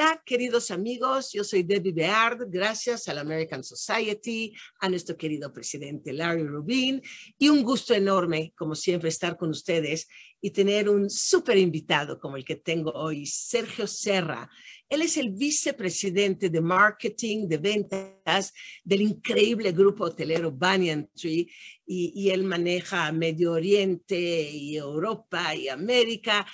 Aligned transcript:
Hola, 0.00 0.22
queridos 0.24 0.70
amigos, 0.70 1.32
yo 1.32 1.42
soy 1.42 1.64
Debbie 1.64 1.90
Beard, 1.90 2.46
gracias 2.48 3.08
a 3.08 3.14
la 3.14 3.22
American 3.22 3.64
Society, 3.64 4.54
a 4.78 4.88
nuestro 4.88 5.16
querido 5.16 5.52
presidente 5.52 6.12
Larry 6.12 6.44
Rubin, 6.44 7.02
y 7.36 7.48
un 7.48 7.64
gusto 7.64 7.94
enorme, 7.94 8.52
como 8.56 8.76
siempre, 8.76 9.08
estar 9.08 9.36
con 9.36 9.50
ustedes 9.50 10.06
y 10.40 10.52
tener 10.52 10.88
un 10.88 11.10
súper 11.10 11.58
invitado 11.58 12.20
como 12.20 12.36
el 12.36 12.44
que 12.44 12.54
tengo 12.54 12.92
hoy, 12.92 13.26
Sergio 13.26 13.88
Serra. 13.88 14.48
Él 14.88 15.02
es 15.02 15.16
el 15.16 15.30
vicepresidente 15.30 16.48
de 16.48 16.60
marketing, 16.60 17.48
de 17.48 17.58
ventas 17.58 18.54
del 18.84 19.02
increíble 19.02 19.72
grupo 19.72 20.04
hotelero 20.04 20.52
Banyan 20.52 21.10
Tree, 21.12 21.50
y, 21.84 22.12
y 22.14 22.30
él 22.30 22.44
maneja 22.44 23.10
Medio 23.10 23.50
Oriente 23.50 24.48
y 24.48 24.76
Europa 24.76 25.56
y 25.56 25.68
América 25.68 26.46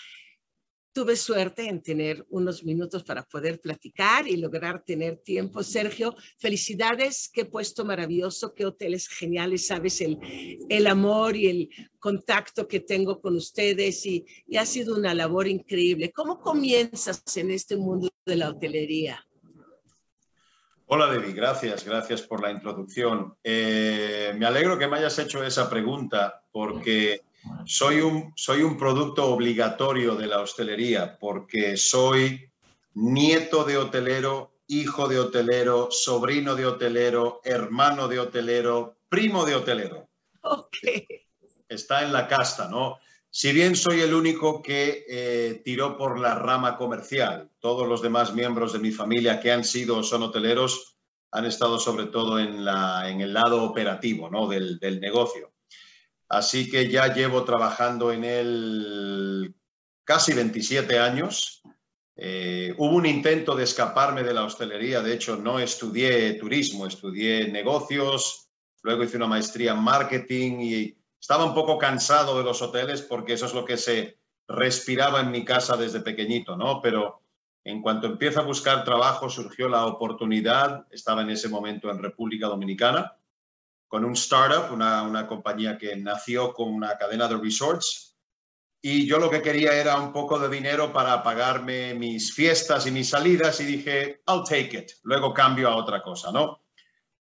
tuve 0.95 1.17
suerte 1.17 1.69
en 1.69 1.83
tener 1.83 2.25
unos 2.31 2.63
minutos 2.65 3.03
para 3.03 3.25
poder 3.25 3.61
platicar 3.61 4.29
y 4.29 4.37
lograr 4.37 4.85
tener 4.85 5.17
tiempo. 5.17 5.65
Sergio, 5.65 6.15
felicidades, 6.39 7.29
qué 7.35 7.45
puesto 7.45 7.85
maravilloso, 7.85 8.55
qué 8.55 8.65
hoteles 8.65 9.09
geniales, 9.09 9.67
sabes 9.67 10.01
el, 10.01 10.19
el 10.69 10.87
amor 10.87 11.37
y 11.37 11.49
el 11.49 11.69
contacto 11.99 12.69
que 12.69 12.79
tengo 12.79 13.21
con 13.21 13.35
ustedes 13.35 14.07
y, 14.07 14.25
y 14.47 14.57
ha 14.57 14.65
sido 14.65 14.97
una 14.97 15.13
labor 15.15 15.49
increíble. 15.49 16.13
¿Cómo 16.13 16.41
comienzas 16.41 17.23
en 17.37 17.51
este 17.51 17.77
mundo 17.77 18.09
de 18.25 18.37
la 18.37 18.51
hotelería? 18.51 19.27
Hola, 20.87 21.11
Debbie, 21.11 21.33
gracias, 21.33 21.85
gracias 21.85 22.23
por 22.23 22.41
la 22.41 22.53
introducción. 22.53 23.35
Eh, 23.43 24.33
me 24.37 24.47
alegro 24.47 24.79
que 24.79 24.87
me 24.87 24.99
hayas 24.99 25.19
hecho 25.19 25.43
esa 25.43 25.69
pregunta 25.69 26.45
porque 26.53 27.23
soy 27.67 28.01
un, 28.01 28.33
soy 28.37 28.63
un 28.63 28.77
producto 28.77 29.27
obligatorio 29.27 30.15
de 30.15 30.27
la 30.27 30.41
hostelería 30.41 31.19
porque 31.19 31.77
soy 31.77 32.51
nieto 32.95 33.65
de 33.65 33.77
hotelero, 33.77 34.55
hijo 34.67 35.09
de 35.09 35.19
hotelero, 35.19 35.89
sobrino 35.91 36.55
de 36.55 36.67
hotelero, 36.67 37.41
hermano 37.45 38.09
de 38.09 38.21
hotelero, 38.21 38.99
primo 39.09 39.45
de 39.45 39.55
hotelero. 39.55 40.09
Ok. 40.43 40.77
Está 41.69 42.03
en 42.03 42.13
la 42.13 42.29
casta, 42.29 42.69
¿no? 42.69 42.99
Si 43.31 43.53
bien 43.53 43.75
soy 43.75 44.01
el 44.01 44.15
único 44.15 44.63
que 44.63 45.05
eh, 45.09 45.63
tiró 45.65 45.97
por 45.97 46.21
la 46.21 46.37
rama 46.37 46.77
comercial, 46.77 47.51
todos 47.59 47.89
los 47.89 48.01
demás 48.01 48.33
miembros 48.33 48.73
de 48.73 48.79
mi 48.79 48.93
familia 48.93 49.41
que 49.41 49.51
han 49.51 49.65
sido 49.65 49.99
o 49.99 50.03
son 50.05 50.23
hoteleros 50.23 50.99
han 51.33 51.47
estado 51.47 51.81
sobre 51.81 52.07
todo 52.07 52.39
en, 52.39 52.65
la, 52.65 53.11
en 53.11 53.21
el 53.21 53.35
lado 53.35 53.65
operativo 53.65 54.31
¿no? 54.31 54.47
del, 54.47 54.79
del 54.79 55.01
negocio. 55.01 55.54
Así 56.29 56.71
que 56.71 56.89
ya 56.89 57.13
llevo 57.13 57.45
trabajando 57.45 58.13
en 58.13 58.25
él 58.25 59.55
casi 60.05 60.33
27 60.33 60.99
años. 60.99 61.63
Eh, 62.17 62.75
hubo 62.79 62.97
un 62.97 63.07
intento 63.07 63.57
de 63.57 63.65
escaparme 63.65 64.23
de 64.23 64.35
la 64.35 64.45
hostelería, 64.45 65.03
de 65.03 65.15
hecho 65.15 65.37
no 65.37 65.59
estudié 65.59 66.35
turismo, 66.35 66.87
estudié 66.87 67.49
negocios, 67.49 68.49
luego 68.83 69.03
hice 69.03 69.17
una 69.17 69.27
maestría 69.27 69.73
en 69.73 69.83
marketing 69.83 70.59
y 70.61 70.97
estaba 71.21 71.45
un 71.45 71.55
poco 71.55 71.77
cansado 71.77 72.39
de 72.39 72.45
los 72.45 72.63
hoteles 72.63 73.03
porque 73.03 73.33
eso 73.33 73.47
es 73.47 73.55
lo 73.55 73.65
que 73.65 73.77
se 73.77 74.21
respiraba 74.47 75.21
en 75.21 75.33
mi 75.33 75.45
casa 75.45 75.77
desde 75.77 76.01
pequeñito, 76.01 76.57
¿no? 76.57 76.81
Pero 76.81 77.23
en 77.65 77.83
cuanto 77.83 78.07
empiezo 78.07 78.41
a 78.41 78.45
buscar 78.45 78.85
trabajo 78.85 79.29
surgió 79.29 79.69
la 79.69 79.87
oportunidad, 79.87 80.87
estaba 80.91 81.23
en 81.23 81.31
ese 81.31 81.49
momento 81.49 81.91
en 81.91 82.03
República 82.03 82.47
Dominicana, 82.47 83.17
con 83.95 84.05
un 84.05 84.15
startup, 84.15 84.73
una, 84.73 85.05
una 85.05 85.25
compañía 85.25 85.79
que 85.79 85.95
nació 85.95 86.53
con 86.53 86.75
una 86.75 86.99
cadena 86.99 87.29
de 87.29 87.37
resorts 87.37 88.19
y 88.83 89.07
yo 89.07 89.21
lo 89.21 89.31
que 89.31 89.41
quería 89.41 89.73
era 89.73 90.01
un 90.01 90.13
poco 90.13 90.37
de 90.37 90.49
dinero 90.49 90.93
para 90.93 91.23
pagarme 91.23 91.95
mis 91.95 92.35
fiestas 92.35 92.89
y 92.89 92.91
mis 92.91 93.11
salidas 93.11 93.61
y 93.61 93.65
dije, 93.67 94.21
I'll 94.27 94.43
take 94.43 94.77
it, 94.77 94.91
luego 95.05 95.33
cambio 95.33 95.69
a 95.69 95.77
otra 95.77 96.03
cosa, 96.03 96.33
¿no? 96.33 96.65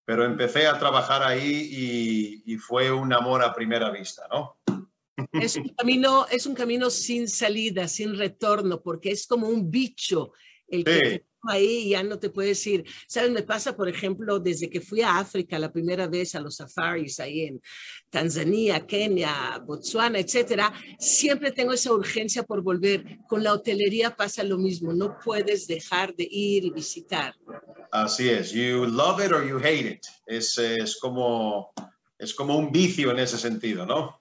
pero 0.04 0.24
empecé 0.24 0.66
a 0.66 0.76
trabajar 0.76 1.22
ahí 1.22 2.42
y, 2.44 2.56
fue 2.56 2.90
un 2.90 3.12
amor 3.12 3.44
a 3.44 3.54
primera 3.54 3.90
vista, 3.90 4.26
¿no? 4.28 4.58
Es 5.30 5.54
un, 5.54 5.68
camino, 5.68 6.26
es 6.28 6.44
un 6.44 6.56
camino 6.56 6.90
sin 6.90 7.28
salida, 7.28 7.86
sin 7.86 8.18
retorno, 8.18 8.82
porque 8.82 9.12
es 9.12 9.28
como 9.28 9.46
un 9.46 9.70
bicho 9.70 10.32
el 10.66 10.82
que 10.82 11.24
ahí 11.48 11.90
ya 11.90 12.02
no 12.02 12.18
te 12.18 12.30
puedes 12.30 12.66
ir. 12.66 12.84
¿Sabes? 13.06 13.30
Me 13.30 13.42
pasa, 13.42 13.76
por 13.76 13.88
ejemplo, 13.88 14.38
desde 14.38 14.68
que 14.68 14.80
fui 14.80 15.02
a 15.02 15.18
África 15.18 15.58
la 15.58 15.72
primera 15.72 16.06
vez 16.06 16.34
a 16.34 16.40
los 16.40 16.56
safaris 16.56 17.20
ahí 17.20 17.42
en 17.42 17.60
Tanzania, 18.10 18.86
Kenia, 18.86 19.62
Botswana, 19.64 20.18
etcétera, 20.18 20.72
siempre 20.98 21.52
tengo 21.52 21.72
esa 21.72 21.92
urgencia 21.92 22.42
por 22.42 22.62
volver. 22.62 23.18
Con 23.28 23.42
la 23.42 23.52
hotelería 23.52 24.14
pasa 24.14 24.42
lo 24.42 24.58
mismo, 24.58 24.92
no 24.92 25.18
puedes 25.18 25.66
dejar 25.66 26.14
de 26.14 26.28
ir 26.30 26.64
y 26.64 26.70
visitar. 26.70 27.34
Así 27.90 28.28
es, 28.28 28.52
you 28.52 28.86
love 28.86 29.24
it 29.24 29.32
or 29.32 29.46
you 29.46 29.58
hate 29.58 29.86
it. 29.86 30.04
Es, 30.26 30.58
es 30.58 30.98
como 30.98 31.72
es 32.18 32.34
como 32.34 32.56
un 32.56 32.72
vicio 32.72 33.10
en 33.10 33.18
ese 33.18 33.38
sentido, 33.38 33.84
¿no? 33.84 34.20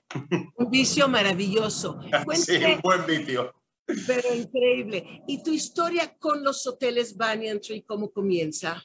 Un 0.58 0.70
vicio 0.70 1.08
maravilloso. 1.08 2.00
sí, 2.34 2.64
un 2.64 2.82
buen 2.82 3.06
vicio. 3.06 3.54
Pero 3.86 4.34
increíble. 4.34 5.24
¿Y 5.28 5.44
tu 5.44 5.52
historia 5.52 6.16
con 6.18 6.44
los 6.44 6.66
hoteles 6.66 7.16
Tree 7.18 7.84
cómo 7.84 8.12
comienza? 8.12 8.84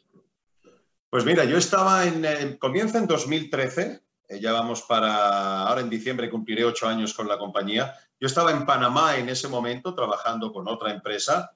Pues 1.11 1.25
mira, 1.25 1.45
yo 1.45 1.57
estaba 1.57 2.05
en, 2.05 2.59
comienza 2.59 2.99
en 2.99 3.07
2013, 3.07 4.03
eh, 4.29 4.41
ya 4.41 4.53
vamos 4.53 4.83
para, 4.83 5.63
ahora 5.63 5.81
en 5.81 5.89
diciembre 5.89 6.29
cumpliré 6.29 6.65
ocho 6.65 6.87
años 6.87 7.15
con 7.15 7.27
la 7.29 7.39
compañía. 7.39 7.95
Yo 8.21 8.27
estaba 8.27 8.51
en 8.51 8.67
Panamá 8.67 9.17
en 9.17 9.29
ese 9.29 9.49
momento 9.49 9.95
trabajando 9.95 10.53
con 10.53 10.69
otra 10.69 10.93
empresa 10.93 11.51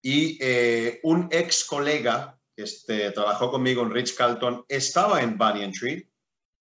y 0.00 0.38
eh, 0.40 1.00
un 1.02 1.28
ex 1.30 1.64
colega 1.64 2.38
este, 2.56 3.10
trabajó 3.10 3.50
conmigo 3.50 3.82
en 3.82 3.90
Rich 3.90 4.16
Carlton, 4.16 4.64
estaba 4.68 5.20
en 5.20 5.36
Banyan 5.36 5.72
Tree. 5.72 6.08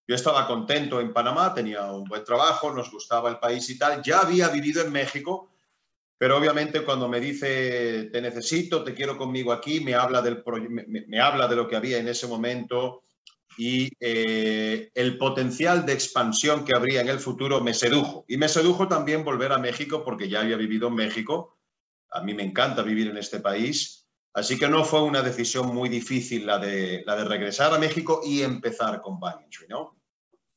Yo 0.08 0.14
estaba 0.14 0.46
contento 0.46 1.00
en 1.00 1.14
Panamá, 1.14 1.54
tenía 1.54 1.90
un 1.92 2.04
buen 2.04 2.24
trabajo, 2.24 2.72
nos 2.74 2.92
gustaba 2.92 3.30
el 3.30 3.40
país 3.40 3.70
y 3.70 3.78
tal. 3.78 4.04
Ya 4.04 4.20
había 4.20 4.50
vivido 4.50 4.84
en 4.84 4.92
México, 4.92 5.55
pero 6.18 6.38
obviamente 6.38 6.84
cuando 6.84 7.08
me 7.08 7.20
dice 7.20 8.10
te 8.12 8.22
necesito, 8.22 8.84
te 8.84 8.94
quiero 8.94 9.18
conmigo 9.18 9.52
aquí, 9.52 9.80
me 9.80 9.96
habla, 9.96 10.22
del 10.22 10.44
me, 11.08 11.20
habla 11.20 11.48
de 11.48 11.56
lo 11.56 11.68
que 11.68 11.76
había 11.76 11.98
en 11.98 12.08
ese 12.08 12.28
momento 12.28 13.04
y 13.58 13.90
eh, 14.00 14.92
el 14.94 15.18
potencial 15.18 15.86
de 15.86 15.94
expansión 15.94 16.66
que 16.66 16.76
habría 16.76 17.02
en 17.02 17.08
el 17.08 17.20
futuro 17.20 17.62
me 17.62 17.74
sedujo. 17.74 18.26
Y 18.28 18.38
me 18.38 18.50
sedujo 18.50 18.88
también 18.88 19.24
volver 19.24 19.54
a 19.54 19.58
México 19.58 20.04
porque 20.04 20.28
ya 20.28 20.42
había 20.42 20.58
vivido 20.58 20.90
en 20.90 20.96
México. 20.96 21.58
A 22.12 22.22
mí 22.22 22.34
me 22.34 22.44
encanta 22.44 22.82
vivir 22.82 23.08
en 23.08 23.18
este 23.18 23.40
país 23.40 24.06
Así 24.36 24.60
que 24.60 24.68
no 24.68 24.84
fue 24.84 25.02
una 25.02 25.22
decisión 25.22 25.74
muy 25.74 25.88
difícil 25.88 26.46
la 26.46 26.60
de, 26.60 27.04
la 27.06 27.16
de 27.16 27.24
regresar 27.24 27.74
a 27.74 27.80
México 27.80 28.20
y 28.22 28.42
empezar 28.42 29.02
con 29.02 29.18
Tree, 29.18 29.68
¿no? 29.70 29.96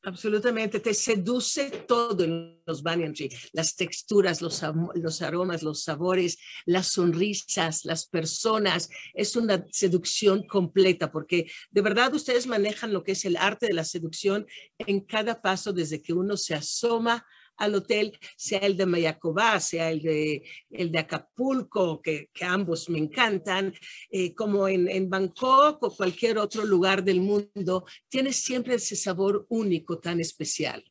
Absolutamente, 0.09 0.79
te 0.79 0.95
seduce 0.95 1.69
todo 1.87 2.23
en 2.23 2.59
los 2.65 2.81
Banyan 2.81 3.13
Tree, 3.13 3.29
las 3.53 3.75
texturas, 3.75 4.41
los, 4.41 4.59
los 4.95 5.21
aromas, 5.21 5.61
los 5.61 5.83
sabores, 5.83 6.39
las 6.65 6.87
sonrisas, 6.87 7.85
las 7.85 8.07
personas. 8.07 8.89
Es 9.13 9.35
una 9.35 9.63
seducción 9.69 10.47
completa 10.47 11.11
porque 11.11 11.51
de 11.69 11.81
verdad 11.81 12.11
ustedes 12.15 12.47
manejan 12.47 12.91
lo 12.91 13.03
que 13.03 13.11
es 13.11 13.23
el 13.23 13.37
arte 13.37 13.67
de 13.67 13.75
la 13.75 13.83
seducción 13.83 14.47
en 14.79 15.01
cada 15.01 15.43
paso 15.43 15.73
desde 15.73 16.01
que 16.01 16.13
uno 16.13 16.37
se 16.37 16.55
asoma 16.55 17.23
al 17.59 17.75
hotel, 17.75 18.17
sea 18.35 18.59
el 18.59 18.75
de 18.75 18.85
Mayacobá, 18.85 19.59
sea 19.59 19.91
el 19.91 20.01
de, 20.01 20.43
el 20.71 20.91
de 20.91 20.99
Acapulco, 20.99 22.01
que, 22.01 22.29
ambos 22.41 22.89
me 22.89 22.97
encantan, 22.97 23.73
eh, 24.09 24.33
como 24.33 24.67
en, 24.67 24.89
en 24.89 25.09
Bangkok 25.09 25.83
o 25.83 25.95
cualquier 25.95 26.37
otro 26.37 26.65
lugar 26.65 27.03
del 27.03 27.21
mundo, 27.21 27.85
tiene 28.07 28.33
siempre 28.33 28.75
ese 28.75 28.95
sabor 28.95 29.45
único 29.49 29.99
tan 29.99 30.19
especial. 30.19 30.83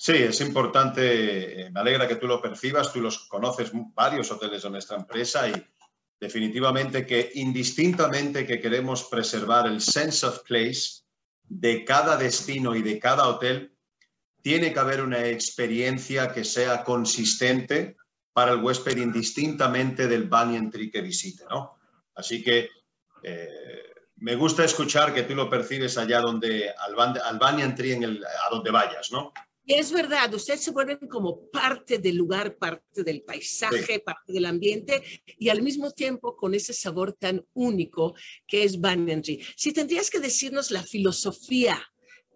Sí, 0.00 0.12
es 0.12 0.40
importante, 0.42 1.62
eh, 1.62 1.70
me 1.70 1.80
alegra 1.80 2.06
que 2.06 2.14
tú 2.14 2.28
lo 2.28 2.40
percibas, 2.40 2.92
tú 2.92 3.00
los 3.00 3.26
conoces 3.26 3.72
varios 3.94 4.30
hoteles 4.30 4.62
de 4.62 4.70
nuestra 4.70 4.96
empresa 4.96 5.48
y 5.48 5.52
definitivamente 6.20 7.04
que 7.04 7.32
indistintamente 7.34 8.46
que 8.46 8.60
queremos 8.60 9.04
preservar 9.04 9.66
el 9.66 9.80
sense 9.80 10.24
of 10.24 10.44
place 10.44 11.02
de 11.42 11.84
cada 11.84 12.16
destino 12.16 12.76
y 12.76 12.82
de 12.82 13.00
cada 13.00 13.26
hotel, 13.26 13.76
tiene 14.42 14.72
que 14.72 14.78
haber 14.78 15.02
una 15.02 15.26
experiencia 15.26 16.32
que 16.32 16.44
sea 16.44 16.84
consistente 16.84 17.96
para 18.32 18.52
el 18.52 18.62
huésped 18.62 18.96
indistintamente 18.96 20.06
del 20.06 20.28
banyan 20.28 20.70
tree 20.70 20.90
que 20.90 21.00
visite, 21.00 21.44
¿no? 21.50 21.78
Así 22.14 22.42
que 22.42 22.68
eh, 23.22 23.82
me 24.16 24.36
gusta 24.36 24.64
escuchar 24.64 25.14
que 25.14 25.22
tú 25.22 25.34
lo 25.34 25.50
percibes 25.50 25.98
allá 25.98 26.20
donde, 26.20 26.70
al, 26.70 27.38
banyan 27.38 27.74
tree, 27.74 27.92
en 27.92 28.02
el, 28.04 28.24
a 28.24 28.50
donde 28.50 28.70
vayas, 28.70 29.10
¿no? 29.10 29.32
Y 29.64 29.74
es 29.74 29.92
verdad, 29.92 30.32
ustedes 30.32 30.62
se 30.62 30.70
vuelven 30.70 30.96
como 31.08 31.50
parte 31.50 31.98
del 31.98 32.16
lugar, 32.16 32.56
parte 32.56 33.04
del 33.04 33.20
paisaje, 33.20 34.00
parte 34.00 34.32
del 34.32 34.46
ambiente 34.46 35.02
y 35.36 35.50
al 35.50 35.60
mismo 35.60 35.90
tiempo 35.90 36.36
con 36.36 36.54
ese 36.54 36.72
sabor 36.72 37.12
tan 37.12 37.44
único 37.52 38.14
que 38.46 38.64
es 38.64 38.80
Banyan 38.80 39.20
Tree. 39.20 39.44
Si 39.56 39.74
tendrías 39.74 40.08
que 40.08 40.20
decirnos 40.20 40.70
la 40.70 40.82
filosofía 40.82 41.86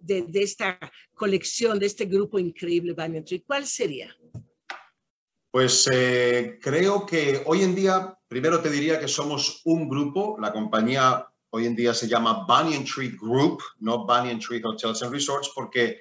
de, 0.03 0.27
esta 0.35 0.79
colección, 1.15 1.79
de 1.79 1.87
este 1.87 2.07
grupo 2.07 2.39
increíble 2.39 2.93
Banyan 2.93 3.25
Tree, 3.25 3.43
¿cuál 3.47 3.67
sería? 3.67 4.15
Pues 5.51 5.89
eh, 5.93 6.59
creo 6.61 7.05
que 7.07 7.43
hoy 7.47 7.63
en 7.63 7.75
día, 7.75 8.19
primero 8.27 8.61
te 8.61 8.71
diría 8.71 8.99
que 8.99 9.09
somos 9.09 9.61
un 9.65 9.89
grupo, 9.89 10.37
la 10.41 10.53
compañía 10.53 11.27
hoy 11.51 11.67
en 11.67 11.77
día 11.77 11.93
se 11.93 12.09
llama 12.09 12.47
Banyan 12.49 12.85
Tree 12.85 13.17
Group, 13.21 13.63
no 13.81 14.07
Banyan 14.07 14.41
Tree 14.41 14.63
Hotels 14.65 15.03
and 15.03 15.13
Resorts, 15.13 15.51
porque 15.55 16.01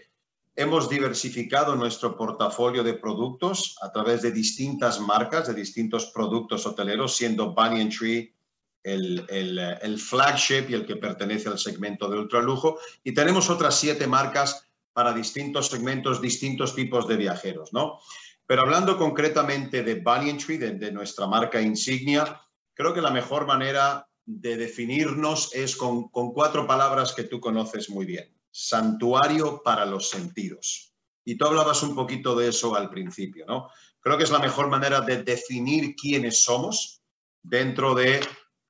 hemos 0.56 0.90
diversificado 0.90 1.76
nuestro 1.76 2.18
portafolio 2.18 2.84
de 2.84 2.94
productos 2.94 3.76
a 3.82 3.92
través 3.92 4.22
de 4.22 4.32
distintas 4.32 5.00
marcas, 5.00 5.48
de 5.48 5.54
distintos 5.54 6.08
productos 6.08 6.66
hoteleros, 6.66 7.16
siendo 7.16 7.54
Banyan 7.54 7.90
Tree 7.90 8.34
el, 8.84 10.00
flagship 10.00 10.70
y 10.70 10.74
el 10.74 10.86
que 10.86 10.96
pertenece 10.96 11.50
al 11.50 11.60
segmento 11.60 12.10
de 12.10 12.20
ultralujo. 12.20 12.80
Y 13.04 13.14
tenemos 13.14 13.50
otras 13.50 13.76
siete 13.76 14.08
marcas 14.08 14.68
para 14.94 15.14
distintos 15.14 15.68
segmentos, 15.68 16.22
distintos 16.22 16.76
tipos 16.76 17.08
de 17.08 17.18
viajeros, 17.18 17.72
¿no? 17.74 18.00
Pero 18.46 18.64
hablando 18.64 18.98
concretamente 18.98 19.84
de 19.84 19.96
Banyan 19.96 20.38
Tree, 20.38 20.58
de, 20.58 20.92
nuestra 20.92 21.28
marca 21.28 21.62
insignia, 21.62 22.42
creo 22.74 22.94
que 22.94 23.02
la 23.02 23.12
mejor 23.12 23.46
manera 23.46 24.08
de 24.26 24.58
definirnos 24.58 25.54
es 25.56 25.76
con, 25.76 26.10
con 26.10 26.34
cuatro 26.34 26.68
palabras 26.68 27.14
que 27.14 27.24
tú 27.24 27.40
conoces 27.40 27.90
muy 27.90 28.06
bien. 28.06 28.36
Santuario 28.52 29.62
para 29.64 29.86
los 29.86 30.10
sentidos. 30.10 30.94
Y 31.24 31.38
tú 31.38 31.46
hablabas 31.46 31.82
un 31.84 31.96
poquito 31.96 32.36
de 32.36 32.50
eso 32.50 32.76
al 32.76 32.90
principio, 32.90 33.46
¿no? 33.46 33.70
Creo 34.02 34.18
que 34.18 34.24
es 34.24 34.32
la 34.32 34.40
mejor 34.40 34.68
manera 34.68 35.00
de 35.02 35.24
definir 35.24 35.96
quiénes 35.96 36.44
somos 36.44 37.02
dentro 37.44 37.96
de 37.96 38.20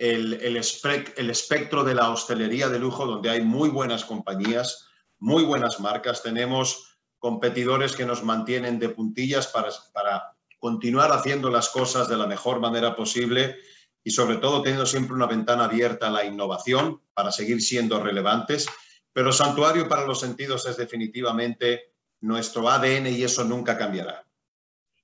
el, 0.01 0.33
el, 0.41 1.29
espectro 1.29 1.83
de 1.83 1.93
la 1.93 2.09
hostelería 2.09 2.69
de 2.69 2.79
lujo, 2.79 3.05
donde 3.05 3.29
hay 3.29 3.41
muy 3.41 3.69
buenas 3.69 4.03
compañías, 4.03 4.87
muy 5.19 5.43
buenas 5.43 5.79
marcas. 5.79 6.23
Tenemos 6.23 6.97
competidores 7.19 7.95
que 7.95 8.07
nos 8.07 8.23
mantienen 8.23 8.79
de 8.79 8.89
puntillas 8.89 9.45
para, 9.45 9.69
para 9.93 10.35
continuar 10.57 11.11
haciendo 11.11 11.51
las 11.51 11.69
cosas 11.69 12.09
de 12.09 12.17
la 12.17 12.25
mejor 12.25 12.59
manera 12.59 12.95
posible 12.95 13.59
y 14.03 14.09
sobre 14.09 14.37
todo 14.37 14.63
teniendo 14.63 14.87
siempre 14.87 15.13
una 15.13 15.27
ventana 15.27 15.65
abierta 15.65 16.07
a 16.07 16.11
la 16.11 16.25
innovación 16.25 16.99
para 17.13 17.31
seguir 17.31 17.61
siendo 17.61 18.01
relevantes. 18.01 18.67
Pero 19.13 19.31
Santuario 19.31 19.87
para 19.87 20.07
los 20.07 20.19
Sentidos 20.19 20.65
es 20.65 20.77
definitivamente 20.77 21.93
nuestro 22.21 22.67
ADN 22.67 23.05
y 23.05 23.21
eso 23.21 23.43
nunca 23.43 23.77
cambiará. 23.77 24.25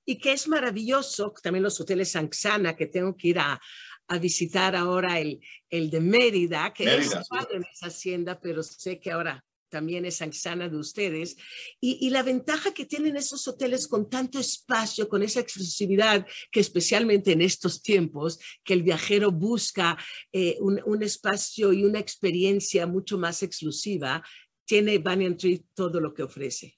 Y 0.04 0.18
que 0.18 0.32
es 0.32 0.48
maravilloso, 0.48 1.32
también 1.40 1.62
los 1.62 1.80
hoteles 1.80 2.10
Sanxana, 2.10 2.74
que 2.74 2.86
tengo 2.86 3.14
que 3.14 3.28
ir 3.28 3.38
a, 3.38 3.60
a 4.08 4.18
visitar 4.18 4.74
ahora 4.74 5.20
el, 5.20 5.40
el 5.70 5.90
de 5.90 6.00
Mérida, 6.00 6.72
que 6.72 6.84
es 6.96 7.14
padre 7.28 7.58
en 7.58 7.64
esa 7.72 7.86
hacienda, 7.86 8.40
pero 8.40 8.62
sé 8.62 9.00
que 9.00 9.10
ahora 9.10 9.44
también 9.68 10.04
es 10.04 10.16
Sanxana 10.16 10.68
de 10.68 10.76
ustedes. 10.76 11.36
Y, 11.80 12.06
y, 12.06 12.10
la 12.10 12.22
ventaja 12.22 12.72
que 12.72 12.86
tienen 12.86 13.16
esos 13.16 13.46
hoteles 13.46 13.86
con 13.86 14.08
tanto 14.08 14.38
espacio, 14.38 15.08
con 15.08 15.22
esa 15.22 15.40
exclusividad, 15.40 16.26
que 16.50 16.60
especialmente 16.60 17.32
en 17.32 17.42
estos 17.42 17.82
tiempos, 17.82 18.38
que 18.64 18.74
el 18.74 18.82
viajero 18.82 19.30
busca 19.30 19.96
eh, 20.32 20.56
un, 20.60 20.80
un, 20.84 21.02
espacio 21.02 21.72
y 21.72 21.84
una 21.84 21.98
experiencia 21.98 22.86
mucho 22.86 23.18
más 23.18 23.42
exclusiva, 23.42 24.22
tiene 24.64 24.98
Banyan 24.98 25.36
Tree 25.36 25.64
todo 25.74 26.00
lo 26.00 26.12
que 26.12 26.22
ofrece. 26.22 26.76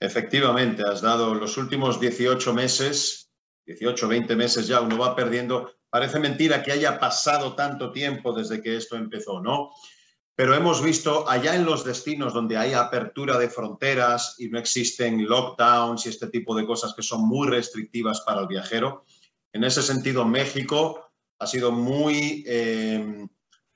Efectivamente, 0.00 0.82
has 0.82 1.02
dado 1.02 1.34
los 1.34 1.56
últimos 1.56 2.00
18 2.00 2.54
meses, 2.54 3.30
18, 3.66 4.08
20 4.08 4.36
meses 4.36 4.66
ya, 4.66 4.80
uno 4.80 4.98
va 4.98 5.16
perdiendo. 5.16 5.77
Parece 5.90 6.18
mentira 6.18 6.62
que 6.62 6.72
haya 6.72 6.98
pasado 6.98 7.54
tanto 7.54 7.92
tiempo 7.92 8.32
desde 8.32 8.62
que 8.62 8.76
esto 8.76 8.96
empezó, 8.96 9.40
¿no? 9.40 9.70
Pero 10.34 10.54
hemos 10.54 10.82
visto 10.82 11.28
allá 11.28 11.56
en 11.56 11.64
los 11.64 11.84
destinos 11.84 12.32
donde 12.32 12.56
hay 12.56 12.72
apertura 12.72 13.36
de 13.38 13.50
fronteras 13.50 14.36
y 14.38 14.48
no 14.48 14.58
existen 14.58 15.26
lockdowns 15.26 16.06
y 16.06 16.10
este 16.10 16.28
tipo 16.28 16.54
de 16.54 16.64
cosas 16.64 16.94
que 16.94 17.02
son 17.02 17.26
muy 17.26 17.48
restrictivas 17.48 18.20
para 18.20 18.42
el 18.42 18.46
viajero. 18.46 19.04
En 19.52 19.64
ese 19.64 19.82
sentido, 19.82 20.24
México 20.24 21.10
ha 21.40 21.46
sido 21.46 21.72
muy... 21.72 22.44
Eh, 22.46 23.26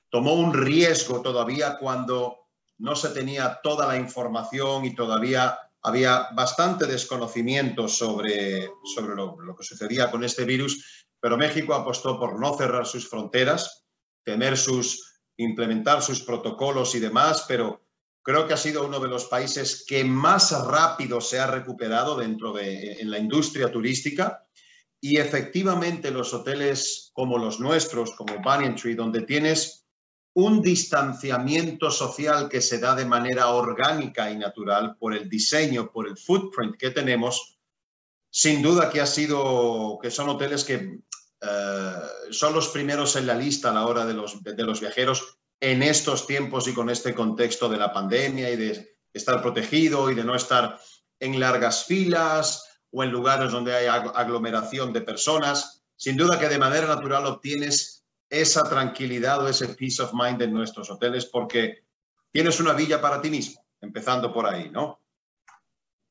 tomó 0.09 0.35
un 0.35 0.53
riesgo 0.53 1.21
todavía 1.21 1.77
cuando 1.77 2.47
no 2.77 2.95
se 2.95 3.09
tenía 3.09 3.59
toda 3.61 3.87
la 3.87 3.97
información 3.97 4.85
y 4.85 4.95
todavía 4.95 5.57
había 5.81 6.29
bastante 6.33 6.85
desconocimiento 6.85 7.89
sobre, 7.89 8.69
sobre 8.95 9.15
lo, 9.15 9.35
lo, 9.41 9.55
que 9.55 9.63
sucedía 9.63 10.09
con 10.09 10.23
este 10.23 10.45
virus, 10.45 11.02
pero 11.23 11.37
México 11.37 11.73
apostó 11.73 12.19
por 12.19 12.37
no 12.37 12.53
cerrar 12.57 12.85
sus 12.85 13.07
fronteras, 13.07 13.85
tener 14.25 14.57
sus, 14.57 15.21
implementar 15.37 16.01
sus 16.01 16.19
protocolos 16.19 16.95
y 16.95 16.99
demás, 16.99 17.45
pero 17.47 17.81
creo 18.21 18.45
que 18.45 18.55
ha 18.55 18.57
sido 18.57 18.85
uno 18.85 18.99
de 18.99 19.07
los 19.07 19.23
países 19.27 19.85
que 19.87 20.03
más 20.03 20.51
rápido 20.67 21.21
se 21.21 21.39
ha 21.39 21.47
recuperado 21.47 22.17
dentro 22.17 22.51
de 22.51 22.99
en 22.99 23.09
la 23.09 23.19
industria 23.19 23.71
turística. 23.71 24.45
Y 24.99 25.17
efectivamente 25.17 26.11
los 26.11 26.33
hoteles 26.33 27.11
como 27.13 27.37
los 27.37 27.57
nuestros, 27.61 28.11
como 28.17 28.41
Banyan 28.43 28.75
Tree, 28.75 28.93
donde 28.93 29.21
tienes 29.21 29.87
un 30.33 30.61
distanciamiento 30.61 31.89
social 31.89 32.49
que 32.49 32.59
se 32.59 32.79
da 32.79 32.95
de 32.95 33.05
manera 33.05 33.47
orgánica 33.47 34.29
y 34.29 34.37
natural 34.37 34.97
por 34.97 35.15
el 35.15 35.29
diseño, 35.29 35.89
por 35.89 36.05
el 36.05 36.17
footprint 36.17 36.75
que 36.75 36.91
tenemos, 36.91 37.59
sin 38.29 38.61
duda 38.61 38.89
que 38.89 38.99
ha 38.99 39.05
sido, 39.05 39.99
que 40.01 40.11
son 40.11 40.27
hoteles 40.27 40.65
que 40.65 40.99
uh, 41.43 42.31
son 42.33 42.53
los 42.53 42.69
primeros 42.69 43.15
en 43.15 43.27
la 43.27 43.35
lista 43.35 43.69
a 43.69 43.73
la 43.73 43.85
hora 43.85 44.05
de 44.05 44.13
los, 44.13 44.41
de, 44.43 44.53
de 44.53 44.63
los 44.63 44.79
viajeros 44.79 45.37
en 45.59 45.83
estos 45.83 46.27
tiempos 46.27 46.67
y 46.67 46.73
con 46.73 46.89
este 46.89 47.13
contexto 47.13 47.69
de 47.69 47.77
la 47.77 47.93
pandemia 47.93 48.49
y 48.49 48.57
de 48.57 48.97
estar 49.13 49.41
protegido 49.41 50.09
y 50.09 50.15
de 50.15 50.23
no 50.23 50.35
estar 50.35 50.79
en 51.19 51.39
largas 51.39 51.85
filas 51.85 52.65
o 52.91 53.03
en 53.03 53.11
lugares 53.11 53.51
donde 53.51 53.73
hay 53.73 53.87
aglomeración 53.87 54.91
de 54.91 55.01
personas. 55.01 55.83
Sin 55.95 56.17
duda 56.17 56.39
que 56.39 56.49
de 56.49 56.57
manera 56.57 56.87
natural 56.87 57.25
obtienes 57.27 58.03
esa 58.29 58.63
tranquilidad 58.63 59.43
o 59.43 59.47
ese 59.47 59.69
peace 59.69 60.01
of 60.01 60.11
mind 60.13 60.41
en 60.41 60.53
nuestros 60.53 60.89
hoteles 60.89 61.25
porque 61.25 61.85
tienes 62.31 62.59
una 62.59 62.73
villa 62.73 62.99
para 62.99 63.21
ti 63.21 63.29
mismo, 63.29 63.63
empezando 63.79 64.33
por 64.33 64.47
ahí, 64.47 64.69
¿no? 64.69 64.99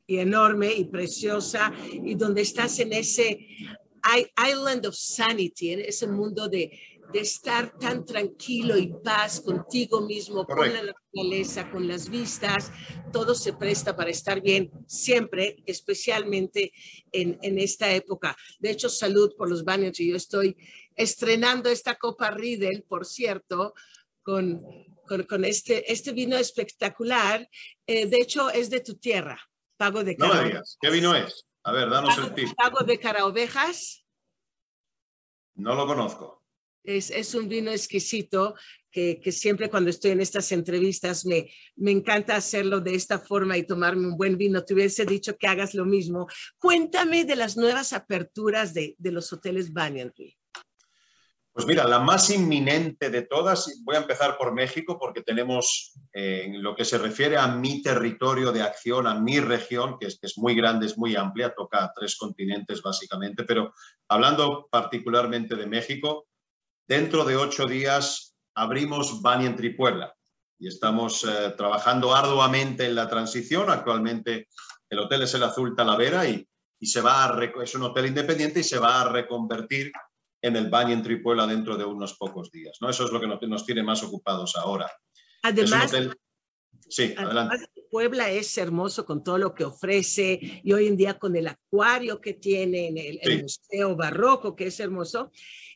Y 0.07 0.19
enorme 0.19 0.73
y 0.73 0.85
preciosa, 0.85 1.73
y 1.91 2.15
donde 2.15 2.43
estás 2.43 2.79
en 2.79 2.93
ese 2.93 3.39
island 4.37 4.87
of 4.87 4.95
sanity, 4.95 5.73
en 5.73 5.81
ese 5.81 6.07
mundo 6.07 6.49
de, 6.49 6.79
de 7.13 7.21
estar 7.21 7.79
tan 7.79 8.05
tranquilo 8.05 8.77
y 8.79 8.93
paz 9.05 9.41
contigo 9.41 10.01
mismo, 10.01 10.45
Correcto. 10.47 10.77
con 10.79 10.87
la 10.87 10.93
naturaleza, 10.93 11.71
con 11.71 11.87
las 11.87 12.09
vistas, 12.09 12.73
todo 13.13 13.35
se 13.35 13.53
presta 13.53 13.95
para 13.95 14.11
estar 14.11 14.41
bien 14.41 14.71
siempre, 14.87 15.63
especialmente 15.67 16.73
en, 17.13 17.39
en 17.43 17.59
esta 17.59 17.93
época. 17.93 18.37
De 18.59 18.71
hecho, 18.71 18.89
salud 18.89 19.33
por 19.37 19.49
los 19.49 19.65
baños. 19.65 19.99
Yo 19.99 20.17
estoy 20.17 20.57
estrenando 20.97 21.69
esta 21.69 21.97
Copa 21.97 22.31
Riedel, 22.31 22.85
por 22.89 23.05
cierto, 23.05 23.75
con, 24.23 24.63
con, 25.07 25.25
con 25.25 25.45
este, 25.45 25.93
este 25.93 26.13
vino 26.13 26.37
espectacular. 26.37 27.49
Eh, 27.87 28.07
de 28.07 28.17
hecho, 28.19 28.51
es 28.51 28.71
de 28.71 28.81
tu 28.81 28.95
tierra, 28.95 29.39
Pago 29.77 30.03
de 30.03 30.17
Cara. 30.17 30.35
No 30.35 30.43
me 30.43 30.49
digas, 30.49 30.79
¿qué 30.81 30.91
vino 30.91 31.15
es? 31.15 31.45
A 31.65 31.73
ver, 31.73 31.89
danos 31.89 32.19
el 32.19 32.35
tip. 32.35 32.49
Pago 32.57 32.85
de 32.85 32.99
Cara 32.99 33.25
Ovejas. 33.27 34.05
No 35.55 35.75
lo 35.75 35.87
conozco. 35.87 36.43
Es, 36.83 37.11
es 37.11 37.35
un 37.35 37.49
vino 37.49 37.71
exquisito 37.71 38.55
que, 38.91 39.21
que, 39.21 39.31
siempre 39.31 39.71
cuando 39.71 39.89
estoy 39.91 40.11
en 40.11 40.21
estas 40.21 40.51
entrevistas 40.51 41.25
me, 41.25 41.49
me 41.77 41.93
encanta 41.93 42.35
hacerlo 42.35 42.81
de 42.81 42.95
esta 42.97 43.21
forma 43.21 43.57
y 43.57 43.65
tomarme 43.65 44.09
un 44.09 44.17
buen 44.17 44.37
vino. 44.37 44.65
Te 44.65 44.75
hubiese 44.75 45.07
dicho 45.07 45.37
que 45.39 45.47
hagas 45.47 45.75
lo 45.75 45.85
mismo. 45.85 46.27
Cuéntame 46.59 47.25
de 47.25 47.37
las 47.37 47.57
nuevas 47.57 47.93
aperturas 47.93 48.75
de, 48.75 48.97
de 48.99 49.13
los 49.13 49.33
hoteles 49.33 49.73
Banyan 49.73 50.13
Tree. 50.13 50.37
Pues 51.55 51.67
mira, 51.67 51.87
la 51.87 51.99
más 51.99 52.31
inminente 52.31 53.11
de 53.11 53.23
todas, 53.23 53.83
voy 53.85 53.97
a 53.97 54.01
empezar 54.01 54.39
por 54.39 54.55
México 54.55 54.99
porque 54.99 55.21
tenemos, 55.21 55.93
eh, 56.15 56.45
en 56.47 56.63
lo 56.63 56.75
que 56.75 56.87
se 56.87 56.97
refiere 56.97 57.37
a 57.37 57.47
mi 57.47 57.83
territorio 57.83 58.53
de 58.53 58.63
acción, 58.63 59.07
a 59.07 59.21
mi 59.21 59.39
región, 59.39 59.99
que 59.99 60.07
es, 60.07 60.39
muy 60.39 60.55
grande, 60.55 60.87
es 60.87 60.97
muy 60.97 61.15
amplia, 61.15 61.55
toca 61.55 61.85
a 61.85 61.93
tres 61.93 62.17
continentes 62.17 62.81
básicamente, 62.81 63.45
pero 63.45 63.75
hablando 64.09 64.67
particularmente 64.71 65.55
de 65.55 65.67
México, 65.67 66.27
dentro 66.89 67.23
de 67.23 67.37
ocho 67.37 67.67
días 67.67 68.35
abrimos 68.55 69.21
Banyan 69.21 69.55
Tree 69.55 69.75
Puebla 69.75 70.15
y 70.59 70.69
estamos 70.69 71.23
eh, 71.25 71.53
trabajando 71.55 72.15
arduamente 72.15 72.87
en 72.87 72.95
la 72.95 73.11
transición. 73.11 73.69
Actualmente 73.69 74.49
el 74.89 74.99
hotel 75.01 75.23
es 75.23 75.35
el 75.35 75.43
Azul 75.43 75.77
Talavera 75.77 76.27
y, 76.27 76.49
y 76.81 76.87
se 76.87 77.03
va 77.03 77.27
a, 77.27 77.45
es 77.63 77.75
un 77.75 77.83
hotel 77.83 78.07
independiente 78.07 78.61
y 78.61 78.65
se 78.65 78.79
va 78.79 79.03
a 79.03 79.09
reconvertir 79.11 79.93
en 80.43 80.57
el 80.57 80.69
Banyan 80.69 81.03
Tree 81.03 81.23
Puebla 81.23 81.47
dentro 81.47 81.77
de 81.77 81.85
unos 81.85 82.15
pocos 82.15 82.51
días. 82.51 82.77
¿no? 82.81 82.91
Eso 82.91 83.05
es 83.05 83.13
lo 83.13 83.21
que 83.21 83.29
nos, 83.29 83.41
nos 83.43 83.65
tiene 83.65 83.83
más 83.83 84.03
ocupados 84.03 84.57
ahora. 84.57 84.91
Además, 85.43 85.93
hotel... 85.93 86.15
sí, 86.89 87.15
además. 87.17 87.61
Puebla 87.91 88.31
es 88.31 88.57
hermoso 88.59 89.05
con 89.05 89.23
todo 89.23 89.39
lo 89.39 89.55
que 89.55 89.65
ofrece 89.65 90.41
y 90.65 90.73
hoy 90.73 90.87
en 90.87 90.97
día 90.97 91.19
con 91.19 91.37
el 91.37 91.47
acuario 91.47 92.21
que 92.21 92.35
tiene, 92.35 92.89
en 92.89 92.99
el, 92.99 93.15
sí. 93.15 93.21
el 93.23 93.43
Museo 93.43 93.97
Barroco, 93.97 94.57
que 94.57 94.69
es 94.69 94.81
hermoso, 94.81 95.31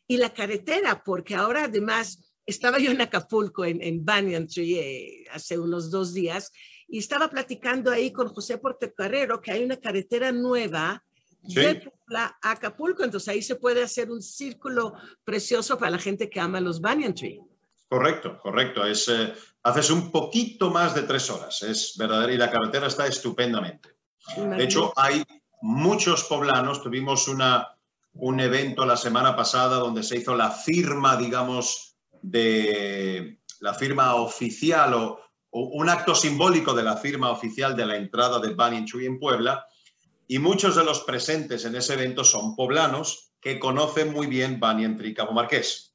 y 0.08 0.16
la 0.16 0.32
carretera, 0.32 1.02
porque 1.04 1.34
ahora 1.34 1.64
además 1.64 2.32
estaba 2.46 2.78
yo 2.78 2.90
en 2.90 3.02
Acapulco, 3.02 3.64
en, 3.64 3.82
en 3.82 4.04
Banyan 4.04 4.46
Tree, 4.46 4.78
eh, 4.78 5.24
hace 5.30 5.58
unos 5.58 5.90
dos 5.90 6.14
días, 6.14 6.52
y 6.88 6.98
estaba 6.98 7.28
platicando 7.28 7.90
ahí 7.90 8.12
con 8.12 8.28
José 8.28 8.58
Portecarrero 8.58 9.40
que 9.40 9.52
hay 9.52 9.64
una 9.64 9.76
carretera 9.76 10.32
nueva 10.32 11.04
Sí. 11.48 11.60
de 11.60 11.74
Puebla 11.76 12.36
a 12.42 12.50
Acapulco. 12.52 13.04
Entonces 13.04 13.28
ahí 13.28 13.42
se 13.42 13.56
puede 13.56 13.82
hacer 13.82 14.10
un 14.10 14.22
círculo 14.22 14.94
precioso 15.24 15.78
para 15.78 15.90
la 15.92 15.98
gente 15.98 16.28
que 16.28 16.40
ama 16.40 16.60
los 16.60 16.80
Banyan 16.80 17.14
Tree. 17.14 17.40
Correcto, 17.88 18.38
correcto. 18.40 18.84
Es, 18.84 19.08
eh, 19.08 19.32
haces 19.62 19.90
un 19.90 20.10
poquito 20.10 20.70
más 20.70 20.94
de 20.94 21.02
tres 21.02 21.30
horas. 21.30 21.62
Es 21.62 21.94
verdadero 21.96 22.32
y 22.32 22.36
la 22.36 22.50
carretera 22.50 22.88
está 22.88 23.06
estupendamente. 23.06 23.90
De 24.36 24.64
hecho, 24.64 24.92
hay 24.96 25.22
muchos 25.62 26.24
poblanos. 26.24 26.82
Tuvimos 26.82 27.28
una, 27.28 27.76
un 28.14 28.40
evento 28.40 28.84
la 28.84 28.96
semana 28.96 29.36
pasada 29.36 29.76
donde 29.76 30.02
se 30.02 30.16
hizo 30.18 30.34
la 30.34 30.50
firma, 30.50 31.16
digamos, 31.16 31.96
de 32.22 33.38
la 33.60 33.72
firma 33.74 34.16
oficial 34.16 34.94
o, 34.94 35.20
o 35.50 35.60
un 35.60 35.88
acto 35.88 36.14
simbólico 36.14 36.74
de 36.74 36.82
la 36.82 36.96
firma 36.96 37.30
oficial 37.30 37.76
de 37.76 37.86
la 37.86 37.96
entrada 37.96 38.40
del 38.40 38.56
Banyan 38.56 38.84
Tree 38.84 39.06
en 39.06 39.20
Puebla 39.20 39.64
y 40.28 40.38
muchos 40.38 40.74
de 40.76 40.84
los 40.84 41.00
presentes 41.00 41.64
en 41.64 41.76
ese 41.76 41.94
evento 41.94 42.24
son 42.24 42.56
poblanos 42.56 43.32
que 43.40 43.58
conocen 43.58 44.12
muy 44.12 44.26
bien 44.26 44.58
Banyan 44.58 44.96
Tree 44.96 45.14
Cabo 45.14 45.32
Marqués. 45.32 45.94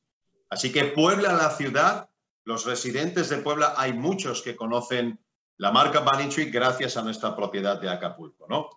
Así 0.50 0.72
que 0.72 0.86
Puebla, 0.86 1.34
la 1.34 1.50
ciudad, 1.52 2.10
los 2.46 2.66
residentes 2.66 3.30
de 3.30 3.38
Puebla, 3.38 3.74
hay 3.78 3.94
muchos 3.94 4.42
que 4.42 4.56
conocen 4.56 5.20
la 5.58 5.72
marca 5.72 6.00
Banyan 6.00 6.30
Tree 6.30 6.50
gracias 6.50 6.98
a 6.98 7.02
nuestra 7.02 7.36
propiedad 7.36 7.80
de 7.80 7.90
Acapulco, 7.90 8.48
¿no? 8.50 8.70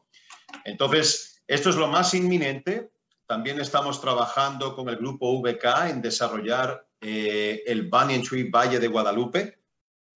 Entonces, 0.65 1.43
esto 1.47 1.71
es 1.71 1.77
lo 1.77 1.89
más 1.89 2.15
inminente. 2.15 2.93
También 3.27 3.61
estamos 3.61 4.01
trabajando 4.01 4.75
con 4.75 4.89
el 4.89 4.97
grupo 4.97 5.41
VK 5.41 5.89
en 5.89 6.03
desarrollar 6.03 6.87
eh, 7.01 7.63
el 7.67 7.89
Banyan 7.89 8.23
Tree 8.23 8.51
Valle 8.51 8.79
de 8.79 8.89
Guadalupe, 8.89 9.64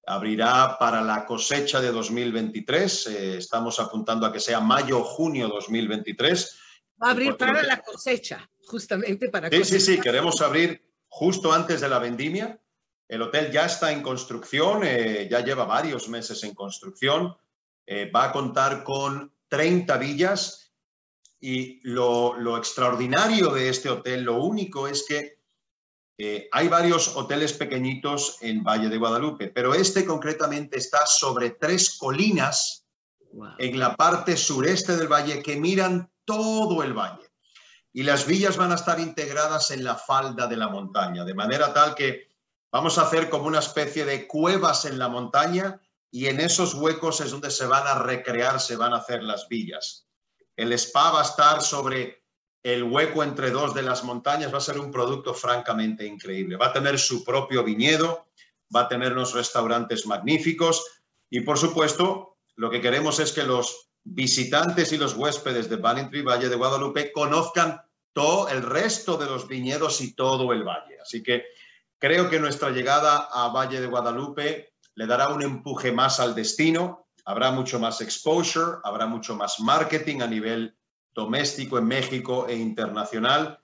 abrirá 0.09 0.77
para 0.79 1.03
la 1.03 1.27
cosecha 1.27 1.81
de 1.81 1.93
2023. 1.93 3.07
Eh, 3.07 3.37
estamos 3.39 3.79
apuntando 3.79 4.27
a 4.27 4.33
que 4.33 4.41
sea 4.41 4.61
mayo 4.61 5.01
o 5.01 5.05
junio 5.05 5.49
2023. 5.49 6.59
Va 7.03 7.09
a 7.09 7.11
abrir 7.11 7.37
para 7.37 7.63
la 7.63 7.81
cosecha, 7.83 8.49
justamente 8.67 9.29
para 9.29 9.51
Sí, 9.51 9.65
sí, 9.65 9.81
sí, 9.81 10.01
queremos 10.01 10.41
abrir 10.41 10.83
justo 11.09 11.53
antes 11.53 11.81
de 11.81 11.89
la 11.89 11.99
vendimia. 11.99 12.61
El 13.07 13.23
hotel 13.23 13.53
ya 13.53 13.67
está 13.67 13.93
en 13.93 14.03
construcción, 14.03 14.83
eh, 14.85 15.29
ya 15.31 15.41
lleva 15.41 15.65
varios 15.65 16.09
meses 16.09 16.43
en 16.45 16.55
construcción. 16.55 17.37
Eh, 17.87 18.11
va 18.11 18.25
a 18.25 18.33
contar 18.33 18.85
con 18.85 19.33
30 19.49 19.97
villas 19.99 20.73
y 21.41 21.81
lo, 21.89 22.37
lo, 22.39 22.59
extraordinario 22.59 23.51
de 23.51 23.69
este 23.69 23.89
hotel, 23.89 24.25
lo 24.25 24.43
único 24.43 24.89
es 24.89 25.07
que 25.09 25.38
eh, 26.21 26.49
hay 26.51 26.67
varios 26.67 27.17
hoteles 27.17 27.53
pequeñitos 27.53 28.39
en 28.41 28.65
Valle 28.65 28.89
de 28.89 28.99
Guadalupe, 28.99 29.49
pero 29.49 29.73
este 29.73 30.05
concretamente 30.05 30.77
está 30.77 31.07
sobre 31.07 31.51
tres 31.51 31.97
colinas 31.97 32.85
en 33.59 33.79
la 33.79 33.95
parte 33.95 34.37
sureste 34.37 34.97
del 34.97 35.07
valle 35.07 35.43
que 35.45 35.57
miran 35.57 36.11
todo 36.25 36.83
el 36.83 36.93
valle. 36.93 37.31
Y 37.93 38.03
las 38.03 38.27
villas 38.27 38.57
van 38.57 38.73
a 38.73 38.75
estar 38.75 38.99
integradas 38.99 39.71
en 39.71 39.85
la 39.85 39.95
falda 39.95 40.49
de 40.49 40.57
la 40.57 40.69
montaña, 40.69 41.25
de 41.25 41.35
manera 41.35 41.73
tal 41.73 41.95
que 41.95 42.27
vamos 42.73 42.99
a 42.99 43.03
hacer 43.03 43.31
como 43.31 43.47
una 43.47 43.61
especie 43.61 44.05
de 44.05 44.27
cuevas 44.27 44.87
en 44.87 44.99
la 44.99 45.09
montaña 45.09 45.81
y 46.11 46.27
en 46.27 46.41
esos 46.41 46.75
huecos 46.75 47.21
es 47.21 47.31
donde 47.31 47.53
se 47.53 47.67
van 47.67 47.87
a 47.87 47.95
recrear, 47.95 48.59
se 48.59 48.77
van 48.77 48.93
a 48.93 48.99
hacer 48.99 49.23
las 49.23 49.47
villas. 49.49 50.09
El 50.57 50.73
spa 50.73 51.13
va 51.13 51.21
a 51.21 51.25
estar 51.25 51.63
sobre 51.63 52.18
el 52.63 52.83
hueco 52.83 53.23
entre 53.23 53.51
dos 53.51 53.75
de 53.75 53.83
las 53.83 54.05
montañas, 54.05 54.53
va 54.53 54.59
a 54.59 54.63
ser 54.63 54.79
un 54.79 54.91
producto 54.91 55.35
francamente 55.35 56.05
increíble. 56.05 56.57
Va 56.57 56.67
a 56.67 56.73
tener 56.73 56.99
su 56.99 57.25
propio 57.25 57.63
viñedo, 57.65 58.27
va 58.75 58.83
a 58.83 58.89
tener 58.89 59.13
unos 59.13 59.35
restaurantes 59.35 60.07
magníficos 60.07 60.85
y, 61.31 61.41
por 61.41 61.59
supuesto, 61.59 62.37
lo 62.57 62.71
que 62.71 62.81
queremos 62.81 63.21
es 63.21 63.33
que 63.33 63.45
los 63.45 63.91
visitantes 64.05 64.93
y 64.93 64.99
los 64.99 65.15
huéspedes 65.15 65.69
de 65.69 65.77
Banning 65.77 66.11
Tree 66.11 66.23
Valle 66.23 66.49
de 66.49 66.57
Guadalupe 66.57 67.13
conozcan 67.13 67.81
todo 68.13 68.49
el 68.49 68.63
resto 68.63 69.17
de 69.17 69.27
los 69.27 69.47
viñedos 69.47 70.01
y 70.01 70.15
todo 70.15 70.53
el 70.53 70.65
valle. 70.65 70.99
Así 71.01 71.23
que 71.23 71.45
creo 71.99 72.29
que 72.29 72.41
nuestra 72.41 72.71
llegada 72.71 73.29
a 73.31 73.49
Valle 73.49 73.81
de 73.81 73.87
Guadalupe 73.87 74.73
le 74.95 75.07
dará 75.07 75.29
un 75.29 75.43
empuje 75.43 75.93
más 75.93 76.19
al 76.19 76.35
destino, 76.35 77.07
habrá 77.25 77.53
mucho 77.53 77.79
más 77.79 78.01
exposure, 78.01 78.79
habrá 78.83 79.07
mucho 79.07 79.37
más 79.37 79.61
marketing 79.61 80.23
a 80.23 80.27
nivel 80.27 80.77
doméstico 81.19 81.79
en 81.79 81.87
México 81.87 82.47
e 82.49 82.55
internacional 82.57 83.59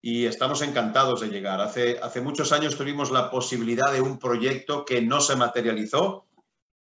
y 0.00 0.26
estamos 0.26 0.62
encantados 0.62 1.20
de 1.20 1.28
llegar. 1.28 1.60
Hace, 1.60 1.98
hace 2.00 2.20
muchos 2.20 2.52
años 2.52 2.76
tuvimos 2.76 3.10
la 3.10 3.28
posibilidad 3.28 3.92
de 3.92 4.00
un 4.00 4.18
proyecto 4.18 4.84
que 4.84 5.02
no 5.02 5.20
se 5.20 5.34
materializó 5.34 6.26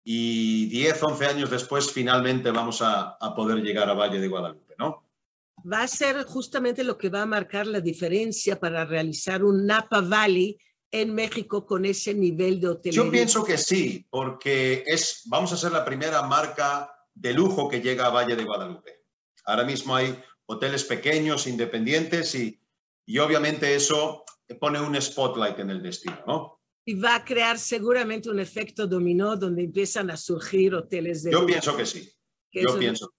y 0.03 0.67
10, 0.71 1.03
11 1.03 1.27
años 1.27 1.50
después 1.50 1.93
finalmente 1.93 2.50
vamos 2.50 2.81
a, 2.81 3.19
a, 3.21 3.35
poder 3.35 3.59
llegar 3.59 3.91
a 3.91 3.95
Valle 3.95 4.19
de 4.19 4.29
Guadalupe, 4.29 4.75
¿no? 4.79 5.05
Va 5.71 5.83
a 5.83 5.88
ser 5.88 6.25
justamente 6.25 6.85
lo 6.85 6.97
que 6.97 7.11
va 7.11 7.23
a 7.23 7.27
marcar 7.27 7.67
la 7.67 7.81
diferencia 7.81 8.59
para 8.59 8.87
realizar 8.87 9.45
un 9.45 9.67
Napa 9.67 10.00
Valley 10.00 10.59
en 10.91 11.15
México 11.15 11.67
con 11.67 11.85
ese 11.85 12.15
nivel 12.15 12.61
de 12.61 12.69
hotelería. 12.69 13.05
Yo 13.05 13.11
pienso 13.11 13.45
que 13.45 13.59
sí, 13.59 14.07
porque 14.09 14.85
es, 14.87 15.23
vamos 15.27 15.53
a 15.53 15.59
ser 15.59 15.73
la 15.73 15.85
primera 15.85 16.23
marca 16.23 16.91
de 17.15 17.35
lujo 17.35 17.69
que 17.69 17.83
llega 17.83 18.07
a 18.07 18.11
Valle 18.11 18.37
de 18.37 18.45
Guadalupe. 18.45 18.98
Ahora 19.49 19.64
mismo 19.64 19.97
hay 19.97 20.17
hoteles 20.47 20.85
pequeños, 20.85 21.47
independientes 21.47 22.35
y, 22.35 22.61
y 23.07 23.19
obviamente 23.19 23.75
eso 23.75 24.25
pone 24.61 24.81
un 24.81 25.00
spotlight 25.00 25.59
en 25.59 25.71
el 25.71 25.83
destino, 25.83 26.23
¿no? 26.26 26.59
y 26.88 26.95
va 26.95 27.17
a 27.17 27.25
crear 27.25 27.59
seguramente 27.59 28.31
un 28.31 28.40
efecto 28.40 28.87
dominó 28.87 29.37
donde 29.37 29.62
empiezan 29.62 30.11
a 30.11 30.17
surgir 30.17 30.75
hoteles 30.75 31.23
de... 31.23 31.33
Yo 31.33 31.45
pienso 31.45 31.76
que 31.76 31.85
sí. 31.85 32.11
Yo 32.50 32.78
pienso. 32.78 33.12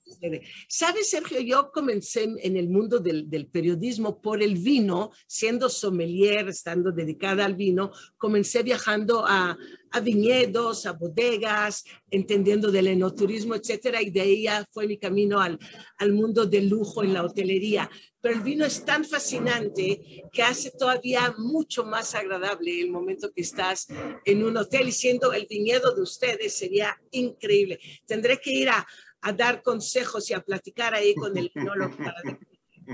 ¿Sabes, 0.68 1.12
Sergio? 1.12 1.40
Yo 1.40 1.72
comencé 1.72 2.24
en 2.24 2.58
el 2.58 2.68
mundo 2.68 2.98
del, 2.98 3.30
del, 3.30 3.46
periodismo 3.46 4.24
por 4.24 4.42
el 4.42 4.56
vino, 4.56 5.12
siendo 5.28 5.70
sommelier, 5.70 6.50
estando 6.50 6.92
dedicada 6.92 7.46
al 7.46 7.54
vino, 7.54 7.92
comencé 8.18 8.64
viajando 8.64 9.24
a, 9.28 9.56
a 9.92 10.00
viñedos, 10.00 10.86
a 10.86 10.94
bodegas, 10.94 11.84
entendiendo 12.10 12.72
del 12.72 12.88
enoturismo, 12.88 13.56
etcétera, 13.56 14.02
y 14.02 14.10
de 14.10 14.22
ahí 14.22 14.44
ya 14.44 14.66
fue 14.72 14.88
mi 14.88 14.98
camino 14.98 15.40
al, 15.40 15.60
al 15.98 16.14
mundo 16.14 16.46
del 16.46 16.70
lujo 16.70 17.04
en 17.04 17.14
la 17.14 17.24
hotelería. 17.24 17.90
Pero 18.22 18.36
el 18.36 18.42
vino 18.42 18.66
es 18.66 18.84
tan 18.84 19.06
fascinante 19.06 20.24
que 20.32 20.44
hace 20.44 20.72
todavía 20.72 21.34
mucho 21.38 21.86
más 21.86 22.16
agradable 22.16 22.82
el 22.82 22.92
momento 22.92 23.32
que 23.32 23.42
estás 23.42 23.88
en 24.26 24.44
un 24.44 24.58
hotel 24.58 24.90
y 24.90 24.92
siendo 24.92 25.32
el 25.32 25.48
viñedo 25.50 25.96
de 25.96 26.02
ustedes 26.02 26.54
sería 26.54 27.00
increíble. 27.12 27.80
Tendré 28.06 28.40
que 28.40 28.52
ir 28.52 28.70
a, 28.70 28.86
a 29.22 29.34
dar 29.34 29.62
consejos 29.62 30.30
y 30.30 30.34
a 30.34 30.42
platicar 30.42 30.94
ahí 30.94 31.16
con 31.16 31.38
el 31.38 31.52
vinólogo 31.56 31.96
para 31.98 32.22
ver 32.24 32.40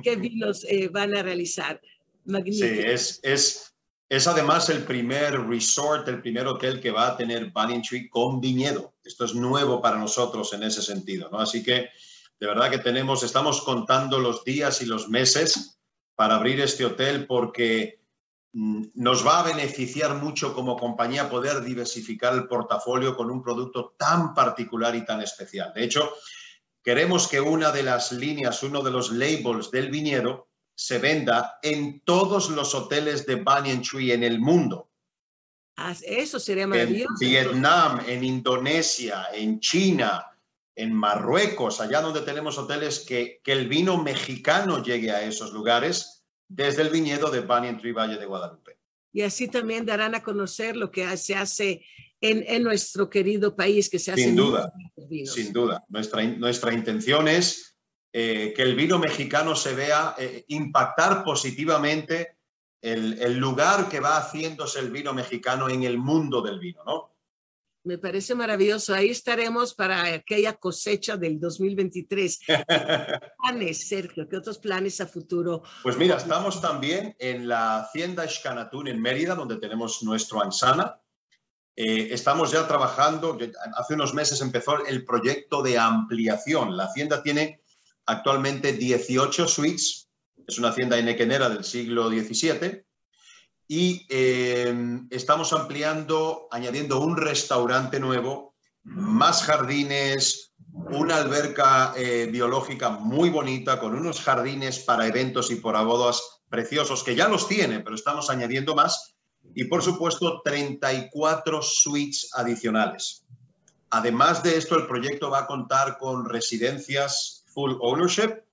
qué 0.03 0.15
vinos 0.15 0.65
eh, 0.69 0.89
van 0.89 1.15
a 1.15 1.23
realizar. 1.23 1.81
Magnífico. 2.25 2.67
Sí, 2.67 2.81
es, 2.81 3.19
es, 3.23 3.74
es 4.07 4.27
además 4.27 4.69
el 4.69 4.83
primer 4.83 5.47
resort, 5.47 6.07
el 6.07 6.21
primer 6.21 6.45
hotel 6.47 6.79
que 6.79 6.91
va 6.91 7.07
a 7.07 7.17
tener 7.17 7.51
Banning 7.51 7.81
Tree 7.81 8.09
con 8.09 8.39
viñedo. 8.39 8.93
Esto 9.03 9.25
es 9.25 9.33
nuevo 9.33 9.81
para 9.81 9.97
nosotros 9.97 10.53
en 10.53 10.63
ese 10.63 10.81
sentido, 10.81 11.29
¿no? 11.31 11.39
Así 11.39 11.63
que 11.63 11.89
de 12.39 12.47
verdad 12.47 12.69
que 12.69 12.77
tenemos, 12.79 13.23
estamos 13.23 13.61
contando 13.61 14.19
los 14.19 14.43
días 14.43 14.81
y 14.81 14.85
los 14.85 15.09
meses 15.09 15.79
para 16.15 16.35
abrir 16.35 16.61
este 16.61 16.85
hotel 16.85 17.25
porque 17.25 18.01
mm, 18.53 18.87
nos 18.93 19.25
va 19.25 19.39
a 19.39 19.43
beneficiar 19.43 20.15
mucho 20.15 20.53
como 20.53 20.77
compañía 20.77 21.29
poder 21.29 21.63
diversificar 21.63 22.33
el 22.33 22.47
portafolio 22.47 23.15
con 23.15 23.31
un 23.31 23.41
producto 23.41 23.95
tan 23.97 24.33
particular 24.33 24.95
y 24.95 25.05
tan 25.05 25.21
especial. 25.21 25.73
De 25.73 25.83
hecho, 25.83 26.11
queremos 26.83 27.27
que 27.27 27.41
una 27.41 27.71
de 27.71 27.83
las 27.83 28.11
líneas, 28.11 28.61
uno 28.61 28.81
de 28.81 28.91
los 28.91 29.11
labels 29.11 29.71
del 29.71 29.89
viñedo 29.89 30.49
se 30.75 30.99
venda 30.99 31.57
en 31.63 32.01
todos 32.01 32.49
los 32.49 32.75
hoteles 32.75 33.25
de 33.25 33.35
Banyan 33.35 33.81
Tree 33.81 34.11
en 34.11 34.23
el 34.23 34.39
mundo. 34.39 34.89
Ah, 35.77 35.95
eso 36.03 36.39
sería 36.39 36.67
maravilloso. 36.67 37.13
En 37.21 37.29
Vietnam, 37.29 38.01
en 38.07 38.23
Indonesia, 38.23 39.27
en 39.33 39.59
China, 39.59 40.25
en 40.75 40.93
Marruecos, 40.93 41.81
allá 41.81 42.01
donde 42.01 42.21
tenemos 42.21 42.57
hoteles, 42.57 42.99
que, 42.99 43.41
que 43.43 43.53
el 43.53 43.67
vino 43.67 44.01
mexicano 44.01 44.83
llegue 44.83 45.11
a 45.11 45.23
esos 45.23 45.51
lugares 45.51 46.23
desde 46.47 46.81
el 46.81 46.89
viñedo 46.89 47.31
de 47.31 47.41
Banyan 47.41 47.79
Tree 47.79 47.93
Valle 47.93 48.17
de 48.17 48.25
Guadalupe. 48.25 48.77
Y 49.11 49.21
así 49.21 49.47
también 49.47 49.85
darán 49.85 50.13
a 50.13 50.23
conocer 50.23 50.75
lo 50.75 50.91
que 50.91 51.15
se 51.17 51.35
hace 51.35 51.85
en, 52.19 52.43
en 52.47 52.63
nuestro 52.63 53.09
querido 53.09 53.55
país, 53.55 53.89
que 53.89 53.99
se 53.99 54.11
hace. 54.11 54.23
Sin 54.23 54.35
duda, 54.35 54.73
sin 55.25 55.53
duda. 55.53 55.85
Nuestra, 55.87 56.23
nuestra 56.23 56.73
intención 56.73 57.27
es 57.27 57.74
eh, 58.17 58.53
que 58.55 58.61
el 58.61 58.75
vino 58.75 58.97
mexicano 58.97 59.57
se 59.57 59.75
vea 59.75 60.15
eh, 60.17 60.45
impactar 60.47 61.21
positivamente 61.21 62.37
el, 62.79 63.21
el 63.21 63.37
lugar 63.37 63.89
que 63.89 63.99
va 63.99 64.15
haciéndose 64.15 64.79
el 64.79 64.89
vino 64.89 65.13
mexicano 65.13 65.67
en 65.67 65.83
el 65.83 65.97
mundo 65.97 66.41
del 66.41 66.57
vino, 66.57 66.81
¿no? 66.85 67.13
Me 67.83 67.97
parece 67.97 68.33
maravilloso. 68.33 68.93
Ahí 68.93 69.09
estaremos 69.09 69.73
para 69.73 70.13
aquella 70.13 70.53
cosecha 70.53 71.17
del 71.17 71.41
2023. 71.41 72.39
¿Qué 72.47 72.55
planes, 73.43 73.85
Sergio? 73.85 74.29
¿Qué 74.29 74.37
otros 74.37 74.59
planes 74.59 75.01
a 75.01 75.07
futuro? 75.07 75.63
Pues 75.83 75.97
mira, 75.97 76.15
estamos 76.15 76.61
también 76.61 77.17
en 77.19 77.49
la 77.49 77.81
Hacienda 77.81 78.25
Xcanatún 78.25 78.87
en 78.87 79.01
Mérida, 79.01 79.35
donde 79.35 79.57
tenemos 79.57 80.01
nuestro 80.03 80.41
Ansana. 80.41 81.01
Eh, 81.75 82.07
estamos 82.11 82.53
ya 82.53 82.65
trabajando, 82.65 83.37
hace 83.75 83.93
unos 83.93 84.13
meses 84.13 84.39
empezó 84.39 84.85
el 84.85 85.03
proyecto 85.03 85.61
de 85.61 85.77
ampliación. 85.77 86.77
La 86.77 86.85
hacienda 86.85 87.21
tiene 87.21 87.59
actualmente 88.05 88.73
18 88.73 89.47
suites, 89.47 90.07
es 90.47 90.59
una 90.59 90.69
hacienda 90.69 90.97
enequenera 90.97 91.49
del 91.49 91.63
siglo 91.63 92.09
XVII 92.09 92.85
y 93.67 94.05
eh, 94.09 95.01
estamos 95.09 95.53
ampliando, 95.53 96.47
añadiendo 96.51 96.99
un 96.99 97.17
restaurante 97.17 97.99
nuevo, 97.99 98.53
más 98.83 99.43
jardines, 99.43 100.51
una 100.91 101.17
alberca 101.17 101.93
eh, 101.95 102.27
biológica 102.31 102.91
muy 102.91 103.29
bonita, 103.29 103.79
con 103.79 103.95
unos 103.95 104.21
jardines 104.21 104.79
para 104.79 105.07
eventos 105.07 105.49
y 105.49 105.55
por 105.55 105.83
bodas 105.83 106.21
preciosos, 106.49 107.03
que 107.03 107.15
ya 107.15 107.27
los 107.27 107.47
tiene, 107.47 107.79
pero 107.79 107.95
estamos 107.95 108.29
añadiendo 108.29 108.75
más, 108.75 109.15
y 109.55 109.63
por 109.65 109.81
supuesto 109.81 110.41
34 110.43 111.61
suites 111.63 112.29
adicionales. 112.33 113.25
Además 113.89 114.43
de 114.43 114.57
esto, 114.57 114.75
el 114.75 114.87
proyecto 114.87 115.29
va 115.29 115.39
a 115.39 115.47
contar 115.47 115.97
con 115.97 116.29
residencias 116.29 117.44
full 117.55 117.77
ownership, 117.79 118.43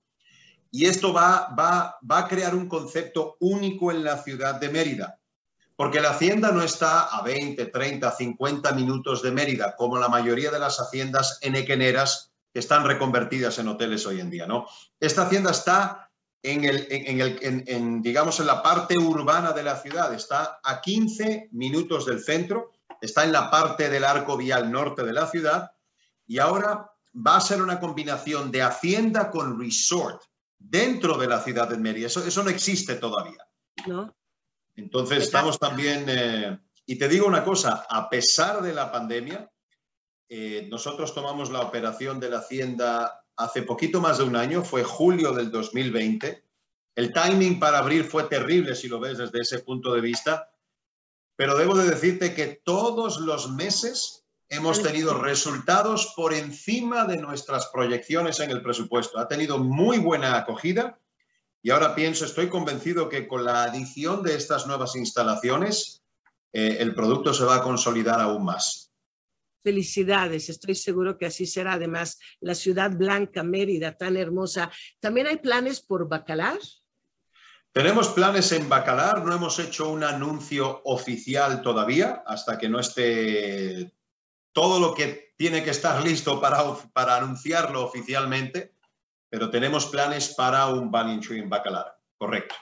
y 0.71 0.87
esto 0.87 1.13
va, 1.13 1.53
va, 1.57 1.99
va 2.09 2.19
a 2.19 2.27
crear 2.27 2.55
un 2.55 2.67
concepto 2.67 3.37
único 3.39 3.91
en 3.91 4.03
la 4.03 4.23
ciudad 4.23 4.55
de 4.55 4.69
Mérida, 4.69 5.19
porque 5.75 6.01
la 6.01 6.11
hacienda 6.11 6.51
no 6.51 6.63
está 6.63 7.03
a 7.03 7.21
20, 7.21 7.67
30, 7.67 8.11
50 8.11 8.71
minutos 8.71 9.21
de 9.21 9.31
Mérida, 9.31 9.75
como 9.75 9.99
la 9.99 10.07
mayoría 10.07 10.49
de 10.49 10.57
las 10.57 10.79
haciendas 10.79 11.37
enequeneras 11.41 12.31
que 12.51 12.59
están 12.59 12.85
reconvertidas 12.85 13.59
en 13.59 13.67
hoteles 13.67 14.05
hoy 14.07 14.19
en 14.19 14.29
día. 14.29 14.47
¿no? 14.47 14.65
Esta 14.99 15.23
hacienda 15.23 15.51
está 15.51 16.11
en, 16.43 16.63
el, 16.65 16.87
en, 16.89 17.21
el, 17.21 17.63
en, 17.67 18.01
digamos, 18.01 18.39
en 18.39 18.47
la 18.47 18.61
parte 18.61 18.97
urbana 18.97 19.51
de 19.53 19.63
la 19.63 19.77
ciudad, 19.77 20.13
está 20.13 20.59
a 20.63 20.81
15 20.81 21.49
minutos 21.51 22.05
del 22.05 22.23
centro, 22.23 22.71
está 23.01 23.23
en 23.23 23.31
la 23.31 23.49
parte 23.49 23.89
del 23.89 24.03
arco 24.03 24.37
vial 24.37 24.71
norte 24.71 25.03
de 25.03 25.13
la 25.13 25.27
ciudad 25.27 25.71
y 26.27 26.39
ahora 26.39 26.92
va 27.15 27.37
a 27.37 27.41
ser 27.41 27.61
una 27.61 27.79
combinación 27.79 28.51
de 28.51 28.61
hacienda 28.61 29.29
con 29.29 29.59
resort 29.59 30.23
dentro 30.57 31.17
de 31.17 31.27
la 31.27 31.41
ciudad 31.41 31.67
de 31.67 31.77
Mérida. 31.77 32.07
Eso, 32.07 32.25
eso 32.25 32.43
no 32.43 32.49
existe 32.49 32.95
todavía. 32.95 33.45
¿No? 33.87 34.15
Entonces 34.75 35.23
estamos 35.23 35.59
también, 35.59 36.05
eh, 36.07 36.57
y 36.85 36.97
te 36.97 37.07
digo 37.07 37.27
una 37.27 37.43
cosa, 37.43 37.85
a 37.89 38.09
pesar 38.09 38.61
de 38.61 38.73
la 38.73 38.91
pandemia, 38.91 39.51
eh, 40.29 40.67
nosotros 40.69 41.13
tomamos 41.13 41.51
la 41.51 41.61
operación 41.61 42.19
de 42.19 42.29
la 42.29 42.39
hacienda 42.39 43.23
hace 43.35 43.63
poquito 43.63 44.01
más 44.01 44.17
de 44.17 44.23
un 44.23 44.35
año, 44.35 44.63
fue 44.63 44.83
julio 44.83 45.31
del 45.31 45.51
2020. 45.51 46.43
El 46.95 47.13
timing 47.13 47.59
para 47.59 47.79
abrir 47.79 48.03
fue 48.03 48.23
terrible 48.23 48.75
si 48.75 48.87
lo 48.87 48.99
ves 48.99 49.17
desde 49.17 49.41
ese 49.41 49.59
punto 49.59 49.93
de 49.93 50.01
vista, 50.01 50.49
pero 51.35 51.57
debo 51.57 51.75
de 51.75 51.89
decirte 51.89 52.33
que 52.33 52.61
todos 52.63 53.19
los 53.19 53.51
meses 53.51 54.22
hemos 54.53 54.83
tenido 54.83 55.19
resultados 55.19 56.13
por 56.15 56.33
encima 56.33 57.05
de 57.05 57.17
nuestras 57.17 57.67
proyecciones 57.67 58.39
en 58.39 58.51
el 58.51 58.61
presupuesto. 58.61 59.19
Ha 59.19 59.27
tenido 59.27 59.57
muy 59.57 59.97
buena 59.97 60.37
acogida 60.37 60.99
y 61.61 61.71
ahora 61.71 61.95
pienso, 61.95 62.25
estoy 62.25 62.49
convencido 62.49 63.09
que 63.09 63.27
con 63.27 63.43
la 63.45 63.63
adición 63.63 64.21
de 64.21 64.35
estas 64.35 64.67
nuevas 64.67 64.95
instalaciones, 64.95 66.03
eh, 66.51 66.77
el 66.79 66.93
producto 66.93 67.33
se 67.33 67.45
va 67.45 67.55
a 67.55 67.63
consolidar 67.63 68.19
aún 68.19 68.45
más. 68.45 68.91
Felicidades, 69.63 70.49
estoy 70.49 70.75
seguro 70.75 71.17
que 71.17 71.25
así 71.25 71.45
será. 71.45 71.73
Además, 71.73 72.19
la 72.41 72.53
ciudad 72.53 72.91
blanca, 72.91 73.43
Mérida, 73.43 73.97
tan 73.97 74.17
hermosa. 74.17 74.69
¿También 74.99 75.27
hay 75.27 75.37
planes 75.37 75.79
por 75.81 76.07
Bacalar? 76.07 76.59
Tenemos 77.71 78.09
planes 78.09 78.51
en 78.51 78.69
Bacalar, 78.69 79.25
no 79.25 79.33
hemos 79.33 79.57
hecho 79.57 79.89
un 79.89 80.03
anuncio 80.03 80.81
oficial 80.83 81.63
todavía, 81.63 82.23
hasta 82.27 82.57
que 82.59 82.69
no 82.69 82.79
esté 82.79 83.93
todo 84.53 84.79
lo 84.79 84.93
que 84.93 85.33
tiene 85.35 85.63
que 85.63 85.71
estar 85.71 86.01
listo 86.03 86.39
para, 86.39 86.63
para 86.93 87.17
anunciarlo 87.17 87.83
oficialmente, 87.83 88.75
pero 89.29 89.49
tenemos 89.49 89.87
planes 89.87 90.33
para 90.35 90.67
un 90.67 90.91
Banyan 90.91 91.19
Tree 91.19 91.39
en 91.39 91.49
Bacalar, 91.49 91.97
correcto. 92.17 92.55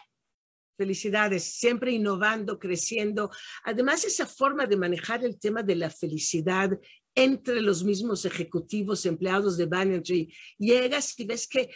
Felicidades, 0.77 1.43
siempre 1.43 1.91
innovando, 1.91 2.57
creciendo. 2.57 3.29
Además, 3.65 4.03
esa 4.05 4.25
forma 4.25 4.65
de 4.65 4.77
manejar 4.77 5.23
el 5.23 5.37
tema 5.37 5.61
de 5.61 5.75
la 5.75 5.91
felicidad 5.91 6.71
entre 7.15 7.61
los 7.61 7.83
mismos 7.83 8.23
ejecutivos, 8.25 9.05
empleados 9.05 9.57
de 9.57 9.65
Banyan 9.65 10.01
Tree, 10.01 10.33
llegas 10.57 11.19
y 11.19 11.25
ves 11.25 11.47
que, 11.47 11.69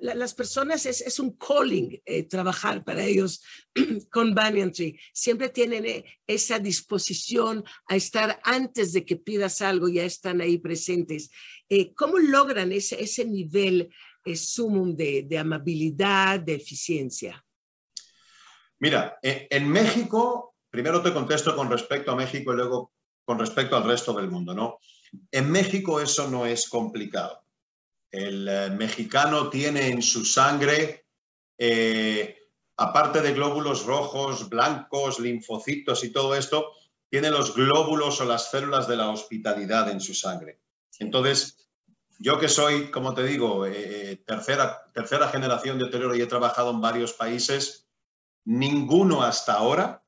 las 0.00 0.34
personas 0.34 0.86
es, 0.86 1.18
un 1.18 1.36
calling 1.36 2.00
eh, 2.04 2.22
trabajar 2.24 2.82
para 2.82 3.04
ellos 3.04 3.42
con 4.10 4.34
Banyan 4.34 4.72
Tree. 4.72 4.98
Siempre 5.12 5.50
tienen 5.50 5.84
eh, 5.84 6.04
esa 6.26 6.58
disposición 6.58 7.64
a 7.88 7.96
estar 7.96 8.40
antes 8.42 8.92
de 8.92 9.04
que 9.04 9.16
pidas 9.16 9.60
algo, 9.60 9.88
ya 9.88 10.04
están 10.04 10.40
ahí 10.40 10.58
presentes. 10.58 11.30
Eh, 11.68 11.92
¿Cómo 11.94 12.18
logran 12.18 12.72
ese, 12.72 13.00
ese 13.02 13.24
nivel 13.26 13.90
sumum 14.34 14.96
de, 14.96 15.26
de 15.28 15.38
amabilidad, 15.38 16.40
de 16.40 16.54
eficiencia? 16.54 17.44
Mira, 18.78 19.18
en 19.22 19.68
México, 19.68 20.56
primero 20.70 21.02
te 21.02 21.12
contesto 21.12 21.54
con 21.54 21.70
respecto 21.70 22.10
a 22.10 22.16
México 22.16 22.52
y 22.52 22.56
luego 22.56 22.94
con 23.24 23.38
respecto 23.38 23.76
al 23.76 23.84
resto 23.84 24.12
del 24.12 24.30
mundo, 24.30 24.54
¿no? 24.54 24.78
En 25.30 25.50
México 25.50 26.00
eso 26.00 26.28
no 26.28 26.46
es 26.46 26.68
complicado. 26.68 27.44
El 28.10 28.48
eh, 28.48 28.70
mexicano 28.70 29.48
tiene 29.50 29.88
en 29.88 30.02
su 30.02 30.24
sangre, 30.24 31.06
eh, 31.58 32.36
aparte 32.76 33.20
de 33.20 33.32
glóbulos 33.32 33.86
rojos, 33.86 34.48
blancos, 34.48 35.18
linfocitos 35.18 36.04
y 36.04 36.12
todo 36.12 36.34
esto, 36.34 36.72
tiene 37.08 37.30
los 37.30 37.54
glóbulos 37.54 38.20
o 38.20 38.24
las 38.24 38.50
células 38.50 38.88
de 38.88 38.96
la 38.96 39.10
hospitalidad 39.10 39.90
en 39.90 40.00
su 40.00 40.14
sangre. 40.14 40.60
Entonces, 40.98 41.68
yo 42.18 42.38
que 42.38 42.48
soy, 42.48 42.90
como 42.90 43.14
te 43.14 43.24
digo, 43.24 43.66
eh, 43.66 44.22
tercera, 44.26 44.90
tercera 44.92 45.28
generación 45.28 45.78
de 45.78 45.84
hotelero 45.86 46.14
y 46.14 46.22
he 46.22 46.26
trabajado 46.26 46.70
en 46.70 46.80
varios 46.80 47.12
países, 47.12 47.88
ninguno 48.44 49.22
hasta 49.22 49.54
ahora 49.54 50.02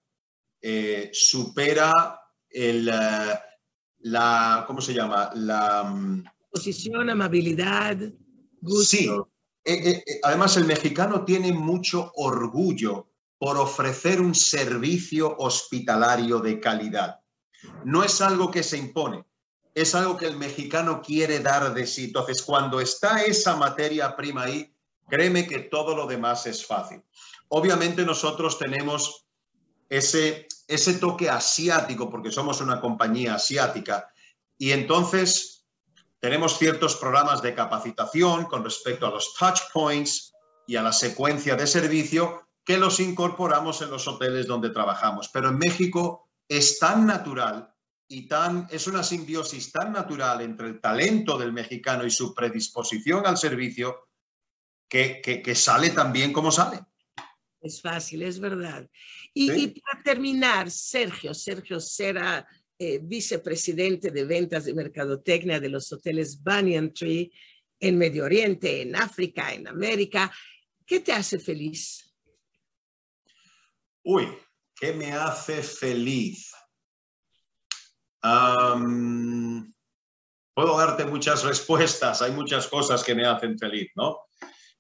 supera 1.13 2.26
el, 2.57 2.89
eh, 2.89 3.39
la, 4.01 4.65
¿cómo 4.67 4.81
se 4.81 4.95
llama? 4.95 5.31
La 5.35 5.85
mm, 5.85 6.25
posición, 6.51 7.11
amabilidad, 7.11 7.99
gusto. 8.61 8.85
Sí, 8.85 9.11
eh, 9.65 10.03
además 10.23 10.57
el 10.57 10.65
mexicano 10.65 11.25
tiene 11.25 11.53
mucho 11.53 12.13
orgullo 12.15 13.11
por 13.39 13.59
ofrecer 13.59 14.21
un 14.21 14.35
servicio 14.35 15.37
hospitalario 15.39 16.39
de 16.41 16.59
calidad. 16.59 17.21
No 17.85 18.03
es 18.03 18.21
algo 18.23 18.51
que 18.51 18.63
se 18.63 18.79
impone, 18.79 19.25
es 19.75 19.95
algo 19.95 20.17
que 20.17 20.27
el 20.27 20.39
mexicano 20.39 21.03
quiere 21.03 21.41
dar 21.41 21.75
de 21.75 21.87
sí. 21.87 22.05
Entonces, 22.05 22.43
cuando 22.43 22.81
está 22.81 23.23
esa 23.23 23.57
materia 23.57 24.17
prima 24.17 24.45
ahí, 24.45 24.73
créeme 25.09 25.47
que 25.47 25.59
todo 25.59 25.95
lo 25.95 26.07
demás 26.07 26.47
es 26.47 26.65
fácil. 26.65 27.03
Obviamente 27.49 28.05
nosotros 28.05 28.59
tenemos 28.59 29.27
ese, 29.91 30.47
ese 30.67 30.95
toque 30.95 31.31
asiático, 31.31 32.11
porque 32.11 32.31
somos 32.31 32.61
una 32.61 32.81
compañía 32.81 33.35
asiática, 33.35 34.09
y 34.59 34.73
entonces 34.73 35.57
tenemos 36.21 36.59
ciertos 36.59 36.97
programas 36.97 37.43
de 37.43 37.55
capacitación 37.55 38.47
con 38.47 38.65
respecto 38.65 39.07
a 39.07 39.11
los 39.11 39.35
touch 39.35 39.61
points 39.73 40.33
y 40.67 40.77
a 40.77 40.83
la 40.83 40.93
secuencia 40.93 41.55
de 41.57 41.67
servicio 41.67 42.49
que 42.65 42.79
los 42.79 42.99
incorporamos 42.99 43.81
en 43.83 43.91
los 43.91 44.09
hoteles 44.09 44.47
donde 44.47 44.71
trabajamos. 44.71 45.29
Pero 45.29 45.51
en 45.51 45.59
México 45.59 46.29
es 46.49 46.79
tan 46.79 47.07
natural 47.07 47.73
y 48.09 48.27
tan, 48.27 48.67
es 48.71 48.87
una 48.87 49.03
simbiosis 49.03 49.71
tan 49.71 49.93
natural 49.93 50.41
entre 50.41 50.69
el 50.69 50.81
talento 50.81 51.39
del 51.39 51.53
mexicano 51.53 52.05
y 52.05 52.11
su 52.11 52.35
predisposición 52.35 53.27
al 53.27 53.37
servicio 53.37 54.09
que, 54.89 55.21
que, 55.23 55.43
que 55.43 55.55
sale 55.55 55.91
tan 55.91 56.13
bien 56.13 56.33
como 56.33 56.51
sale. 56.51 56.81
Es 57.67 57.81
fácil, 57.81 58.23
es 58.23 58.39
verdad. 58.39 58.89
Y, 59.35 59.69
para 59.81 60.03
terminar, 60.05 60.71
Sergio, 60.71 61.35
Sergio 61.35 61.81
será 61.81 62.47
eh, 62.79 63.01
vicepresidente 63.03 64.13
de 64.13 64.25
ventas 64.25 64.67
de 64.67 64.75
mercadotecnia 64.75 65.59
de 65.59 65.69
los 65.69 65.93
hoteles 65.93 66.41
Banyan 66.41 66.95
Tree 66.95 67.33
en 67.81 67.99
Medio 67.99 68.25
Oriente, 68.25 68.83
en 68.83 68.95
África, 68.95 69.53
en 69.53 69.67
América. 69.67 70.33
¿Qué 70.87 71.01
te 71.01 71.13
hace 71.13 71.41
feliz? 71.41 72.15
Uy, 74.05 74.29
¿qué 74.79 74.93
me 74.93 75.11
hace 75.13 75.61
feliz? 75.63 76.53
puedo 80.55 80.77
darte 80.79 81.05
muchas 81.05 81.45
respuestas, 81.45 82.23
hay 82.23 82.33
muchas 82.33 82.67
cosas 82.67 83.05
que 83.05 83.15
me 83.15 83.25
hacen 83.25 83.57
feliz, 83.57 83.91
¿no? 83.95 84.19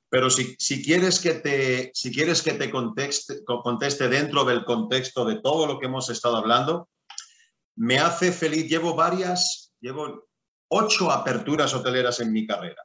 Pero 0.08 0.30
si, 0.30 0.56
quieres 0.84 1.20
que 1.20 1.34
te, 1.34 1.90
si 1.94 2.12
quieres 2.12 2.42
que 2.42 2.52
te 2.52 2.70
conteste, 2.70 3.44
conteste 3.44 4.08
dentro 4.08 4.44
del 4.44 4.64
contexto 4.64 5.24
de 5.24 5.40
todo 5.40 5.66
lo 5.66 5.78
que 5.78 5.86
hemos 5.86 6.08
estado 6.10 6.36
hablando, 6.36 6.88
me 7.76 7.98
hace 7.98 8.32
feliz. 8.32 8.68
Llevo 8.68 8.94
varias, 8.94 9.72
llevo 9.80 10.28
ocho 10.68 11.10
aperturas 11.10 11.74
hoteleras 11.74 12.20
en 12.20 12.32
mi 12.32 12.46
carrera. 12.46 12.82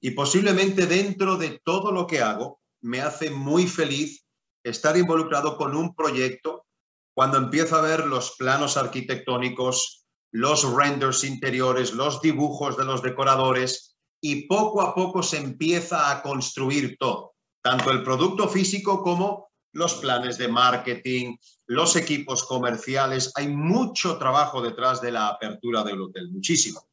Y 0.00 0.12
posiblemente 0.12 0.86
dentro 0.86 1.36
de 1.36 1.60
todo 1.64 1.92
lo 1.92 2.06
que 2.06 2.20
hago, 2.20 2.60
me 2.80 3.00
hace 3.00 3.30
muy 3.30 3.66
feliz 3.66 4.24
estar 4.64 4.96
involucrado 4.96 5.56
con 5.56 5.76
un 5.76 5.94
proyecto 5.94 6.66
cuando 7.14 7.38
empiezo 7.38 7.76
a 7.76 7.82
ver 7.82 8.06
los 8.06 8.36
planos 8.36 8.76
arquitectónicos, 8.76 10.06
los 10.32 10.72
renders 10.72 11.24
interiores, 11.24 11.92
los 11.92 12.20
dibujos 12.20 12.76
de 12.76 12.84
los 12.84 13.02
decoradores, 13.02 13.91
y 14.24 14.46
poco 14.46 14.80
a 14.80 14.94
poco 14.94 15.22
se 15.22 15.36
empieza 15.36 16.10
a 16.10 16.22
construir 16.22 16.96
todo, 16.98 17.34
tanto 17.60 17.90
el 17.90 18.04
producto 18.04 18.48
físico 18.48 19.02
como 19.02 19.50
los 19.72 19.94
planes 19.94 20.38
de 20.38 20.46
marketing, 20.46 21.36
los 21.66 21.96
equipos 21.96 22.44
comerciales. 22.44 23.32
Hay 23.34 23.48
mucho 23.48 24.18
trabajo 24.18 24.62
detrás 24.62 25.02
de 25.02 25.10
la 25.10 25.26
apertura 25.26 25.82
del 25.82 26.00
hotel, 26.00 26.30
muchísimo. 26.30 26.86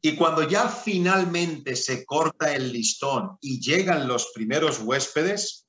Y 0.00 0.16
cuando 0.16 0.42
ya 0.42 0.68
finalmente 0.68 1.76
se 1.76 2.04
corta 2.06 2.54
el 2.54 2.72
listón 2.72 3.36
y 3.42 3.60
llegan 3.60 4.08
los 4.08 4.32
primeros 4.34 4.80
huéspedes, 4.80 5.66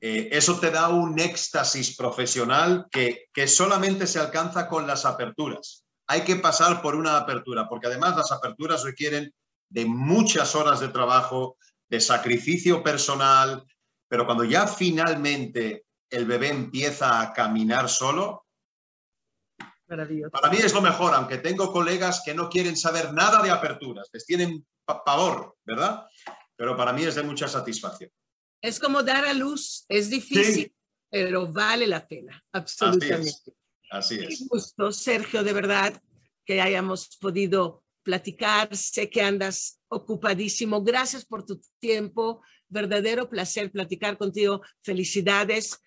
eh, 0.00 0.30
eso 0.32 0.58
te 0.58 0.70
da 0.70 0.88
un 0.88 1.18
éxtasis 1.18 1.94
profesional 1.94 2.86
que, 2.90 3.26
que 3.34 3.46
solamente 3.46 4.06
se 4.06 4.18
alcanza 4.18 4.66
con 4.68 4.86
las 4.86 5.04
aperturas. 5.04 5.84
Hay 6.06 6.22
que 6.22 6.36
pasar 6.36 6.80
por 6.80 6.94
una 6.94 7.18
apertura, 7.18 7.68
porque 7.68 7.86
además 7.86 8.16
las 8.16 8.32
aperturas 8.32 8.82
requieren 8.82 9.32
de 9.72 9.86
muchas 9.86 10.54
horas 10.54 10.80
de 10.80 10.88
trabajo, 10.88 11.56
de 11.88 12.00
sacrificio 12.00 12.82
personal, 12.82 13.64
pero 14.06 14.26
cuando 14.26 14.44
ya 14.44 14.66
finalmente 14.66 15.86
el 16.10 16.26
bebé 16.26 16.50
empieza 16.50 17.20
a 17.20 17.32
caminar 17.32 17.88
solo, 17.88 18.46
para 19.86 20.06
mí 20.06 20.56
es 20.56 20.72
lo 20.72 20.80
mejor, 20.80 21.14
aunque 21.14 21.38
tengo 21.38 21.70
colegas 21.70 22.22
que 22.24 22.34
no 22.34 22.48
quieren 22.48 22.76
saber 22.76 23.12
nada 23.12 23.42
de 23.42 23.50
aperturas, 23.50 24.08
les 24.12 24.24
tienen 24.24 24.66
pavor, 24.84 25.56
¿verdad? 25.64 26.06
Pero 26.56 26.76
para 26.76 26.92
mí 26.92 27.04
es 27.04 27.14
de 27.14 27.22
mucha 27.22 27.48
satisfacción. 27.48 28.10
Es 28.62 28.78
como 28.78 29.02
dar 29.02 29.24
a 29.24 29.34
luz, 29.34 29.84
es 29.88 30.08
difícil, 30.08 30.74
pero 31.10 31.50
vale 31.50 31.86
la 31.86 32.06
pena, 32.06 32.42
absolutamente. 32.52 33.54
Así 33.90 34.16
es. 34.16 34.26
Así 34.26 34.46
gusto, 34.48 34.92
Sergio, 34.92 35.42
de 35.42 35.52
verdad, 35.52 36.02
que 36.44 36.60
hayamos 36.60 37.16
podido 37.18 37.81
platicar. 38.02 38.74
Sé 38.76 39.08
que 39.10 39.22
andas 39.22 39.80
ocupadísimo. 39.88 40.82
Gracias 40.82 41.24
por 41.24 41.44
tu 41.44 41.60
tiempo. 41.78 42.42
Verdadero 42.68 43.28
placer 43.28 43.70
platicar 43.70 44.18
contigo. 44.18 44.62
Felicidades 44.80 45.80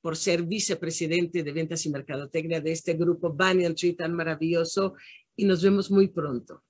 por 0.00 0.16
ser 0.16 0.42
vicepresidente 0.42 1.42
de 1.42 1.52
ventas 1.52 1.84
y 1.86 1.90
mercadotecnia 1.90 2.60
de 2.60 2.72
este 2.72 2.94
grupo 2.94 3.32
Banyan 3.32 3.74
Tree 3.74 3.94
tan 3.94 4.14
maravilloso. 4.14 4.94
y 5.36 5.44
nos 5.44 5.62
vemos 5.62 5.88
muy 5.90 6.08
pronto. 6.08 6.64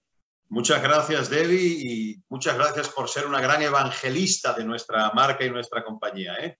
Muchas 0.51 0.83
gracias, 0.83 1.29
Debbie, 1.29 1.79
y 1.79 2.23
muchas 2.29 2.55
gracias 2.57 2.88
por 2.88 3.09
ser 3.09 3.27
una 3.27 3.40
gran 3.40 3.62
evangelista 3.62 4.55
de 4.55 4.64
nuestra 4.64 5.11
marca 5.12 5.44
y 5.44 5.51
nuestra 5.51 5.85
compañía. 5.85 6.35
¿eh? 6.37 6.59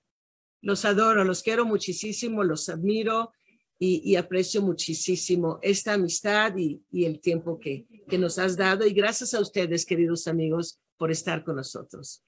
Los 0.61 0.85
adoro, 0.85 1.25
los 1.25 1.43
quiero 1.43 1.65
muchísimo, 1.65 2.45
los 2.45 2.69
admiro 2.69 3.33
y, 3.81 4.17
aprecio 4.17 4.61
muchísimo 4.61 5.61
esta 5.62 5.95
amistad 5.95 6.57
y, 6.57 6.83
y 6.91 7.05
el 7.05 7.21
tiempo 7.21 7.61
que, 7.61 7.87
que 8.09 8.19
nos 8.19 8.38
has 8.38 8.57
dado. 8.57 8.85
Y 8.85 8.93
gracias 8.93 9.35
a 9.35 9.41
ustedes, 9.41 9.87
queridos 9.87 10.27
amigos, 10.27 10.81
por 10.97 11.12
estar 11.12 11.45
con 11.45 11.57
nosotros. 11.57 12.25